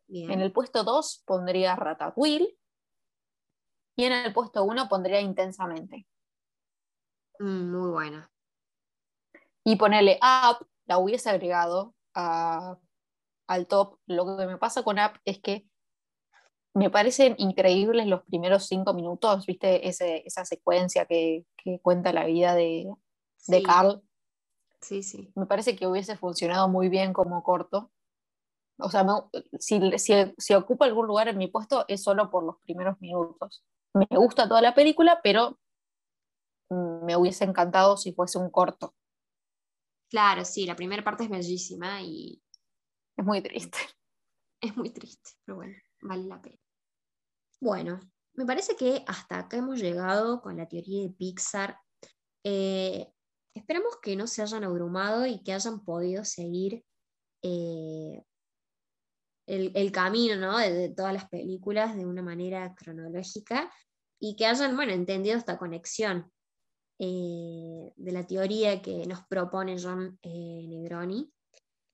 En 0.08 0.40
el 0.40 0.52
puesto 0.52 0.84
2 0.84 1.22
pondría 1.26 1.74
Ratatouille. 1.76 2.56
Y 3.96 4.04
en 4.04 4.12
el 4.12 4.32
puesto 4.32 4.64
1 4.64 4.88
pondría 4.88 5.20
Intensamente. 5.20 6.06
Mm, 7.38 7.70
muy 7.72 7.90
buena. 7.90 8.30
Y 9.64 9.76
ponerle 9.76 10.18
App, 10.20 10.62
la 10.86 10.98
hubiese 10.98 11.30
agregado 11.30 11.94
al 12.14 13.66
top. 13.66 13.98
Lo 14.06 14.36
que 14.36 14.46
me 14.46 14.58
pasa 14.58 14.82
con 14.82 14.98
App 14.98 15.16
es 15.24 15.40
que 15.40 15.66
me 16.74 16.90
parecen 16.90 17.34
increíbles 17.38 18.06
los 18.06 18.22
primeros 18.24 18.66
cinco 18.66 18.92
minutos, 18.94 19.46
¿viste? 19.46 19.88
esa 19.88 20.44
secuencia 20.44 21.06
que, 21.06 21.44
cuenta 21.80 22.12
la 22.12 22.26
vida 22.26 22.54
de, 22.54 22.92
Carl. 23.64 24.02
Sí, 24.84 25.02
sí. 25.02 25.32
Me 25.34 25.46
parece 25.46 25.74
que 25.76 25.86
hubiese 25.86 26.14
funcionado 26.14 26.68
muy 26.68 26.90
bien 26.90 27.14
como 27.14 27.42
corto. 27.42 27.90
O 28.78 28.90
sea, 28.90 29.06
si, 29.58 29.80
si, 30.36 30.54
ocupa 30.54 30.84
algún 30.84 31.06
lugar 31.06 31.28
en 31.28 31.38
mi 31.38 31.46
puesto 31.46 31.86
es 31.88 32.02
solo 32.02 32.30
por 32.30 32.44
los 32.44 32.56
primeros 32.60 33.00
minutos. 33.00 33.64
Me 33.94 34.06
gusta 34.10 34.46
toda 34.46 34.60
la 34.60 34.74
película, 34.74 35.20
pero 35.22 35.58
me 36.70 37.16
hubiese 37.16 37.44
encantado 37.44 37.96
si 37.96 38.12
fuese 38.12 38.36
un 38.36 38.50
corto. 38.50 38.94
Claro, 40.10 40.44
sí, 40.44 40.66
la 40.66 40.76
primera 40.76 41.02
parte 41.02 41.24
es 41.24 41.30
bellísima 41.30 42.02
y... 42.02 42.42
Es 43.16 43.24
muy 43.24 43.40
triste. 43.40 43.78
Es 44.60 44.74
muy 44.78 44.88
triste, 44.88 45.32
pero 45.44 45.56
bueno, 45.56 45.74
vale 46.00 46.24
la 46.24 46.40
pena. 46.40 46.56
Bueno, 47.60 48.00
me 48.32 48.46
parece 48.46 48.76
que 48.76 49.04
hasta 49.06 49.40
acá 49.40 49.58
hemos 49.58 49.78
llegado 49.78 50.40
con 50.40 50.56
la 50.56 50.66
teoría 50.66 51.02
de 51.02 51.10
Pixar. 51.10 51.78
Eh, 52.42 53.13
esperamos 53.54 53.96
que 54.02 54.16
no 54.16 54.26
se 54.26 54.42
hayan 54.42 54.64
abrumado 54.64 55.26
y 55.26 55.42
que 55.42 55.52
hayan 55.52 55.84
podido 55.84 56.24
seguir 56.24 56.84
eh, 57.42 58.22
el, 59.46 59.92
camino 59.92 60.36
¿no? 60.36 60.58
de, 60.58 60.90
todas 60.90 61.12
las 61.12 61.28
películas 61.28 61.96
de 61.96 62.06
una 62.06 62.22
manera 62.22 62.74
cronológica 62.74 63.70
y 64.18 64.36
que 64.36 64.46
hayan 64.46 64.76
bueno, 64.76 64.92
entendido 64.92 65.36
esta 65.36 65.58
conexión 65.58 66.30
eh, 66.98 67.92
de 67.96 68.12
la 68.12 68.26
teoría 68.26 68.80
que 68.80 69.06
nos 69.06 69.26
propone 69.26 69.76
John 69.80 70.18
eh, 70.22 70.66
Negroni. 70.68 71.30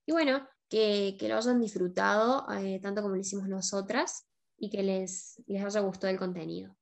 Y 0.06 0.12
bueno, 0.12 0.46
que, 0.68 1.16
lo 1.22 1.36
hayan 1.36 1.60
disfrutado 1.60 2.46
eh, 2.52 2.78
tanto 2.80 3.02
como 3.02 3.14
lo 3.14 3.20
hicimos 3.20 3.48
nosotras 3.48 4.26
y 4.58 4.70
que 4.70 4.82
les, 4.82 5.42
les 5.46 5.64
haya 5.64 5.80
gustado 5.80 6.12
el 6.12 6.18
contenido. 6.18 6.76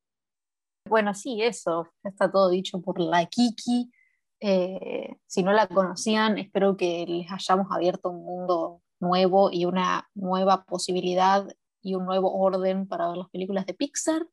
Bueno, 0.86 1.14
sí, 1.14 1.40
eso, 1.42 1.88
está 2.02 2.30
todo 2.30 2.50
dicho 2.50 2.80
por 2.80 3.00
la 3.00 3.26
Kiki. 3.26 3.90
Si 4.40 5.42
no 5.42 5.52
la 5.52 5.66
conocían, 5.66 6.38
espero 6.38 6.76
que 6.76 7.04
les 7.06 7.30
hayamos 7.30 7.66
abierto 7.70 8.10
un 8.10 8.24
mundo 8.24 8.82
nuevo 9.00 9.50
y 9.52 9.64
una 9.64 10.08
nueva 10.14 10.64
posibilidad 10.64 11.46
y 11.82 11.94
un 11.94 12.04
nuevo 12.04 12.32
orden 12.32 12.86
para 12.86 13.08
ver 13.08 13.16
las 13.16 13.30
películas 13.30 13.66
de 13.66 13.74
Pixar. 13.74 14.26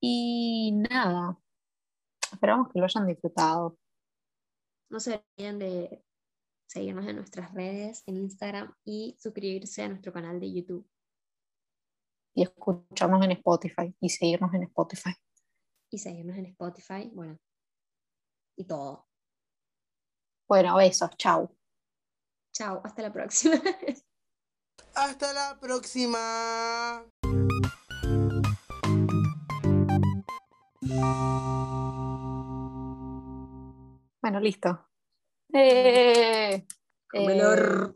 Y 0.00 0.72
nada, 0.90 1.38
esperamos 2.32 2.68
que 2.72 2.78
lo 2.78 2.84
hayan 2.84 3.06
disfrutado. 3.06 3.78
No 4.90 5.00
se 5.00 5.24
olviden 5.36 5.58
de 5.58 6.04
seguirnos 6.68 7.06
en 7.06 7.16
nuestras 7.16 7.52
redes, 7.54 8.02
en 8.06 8.16
Instagram 8.18 8.74
y 8.84 9.16
suscribirse 9.18 9.82
a 9.82 9.88
nuestro 9.88 10.12
canal 10.12 10.38
de 10.40 10.52
YouTube. 10.52 10.88
Y 12.34 12.42
escucharnos 12.42 13.24
en 13.24 13.32
Spotify 13.32 13.94
y 14.00 14.08
seguirnos 14.10 14.52
en 14.54 14.64
Spotify. 14.64 15.14
Y 15.90 15.98
seguirnos 15.98 16.36
en 16.36 16.46
Spotify, 16.46 17.10
bueno, 17.14 17.38
y 18.56 18.64
todo. 18.64 19.06
Bueno, 20.48 20.76
besos, 20.76 21.10
chao. 21.16 21.50
Chao, 22.52 22.80
hasta 22.84 23.02
la 23.02 23.12
próxima. 23.12 23.56
hasta 24.94 25.32
la 25.32 25.58
próxima. 25.60 27.04
Bueno, 34.22 34.40
listo. 34.40 34.88
Eh, 35.52 36.66
eh 37.12 37.92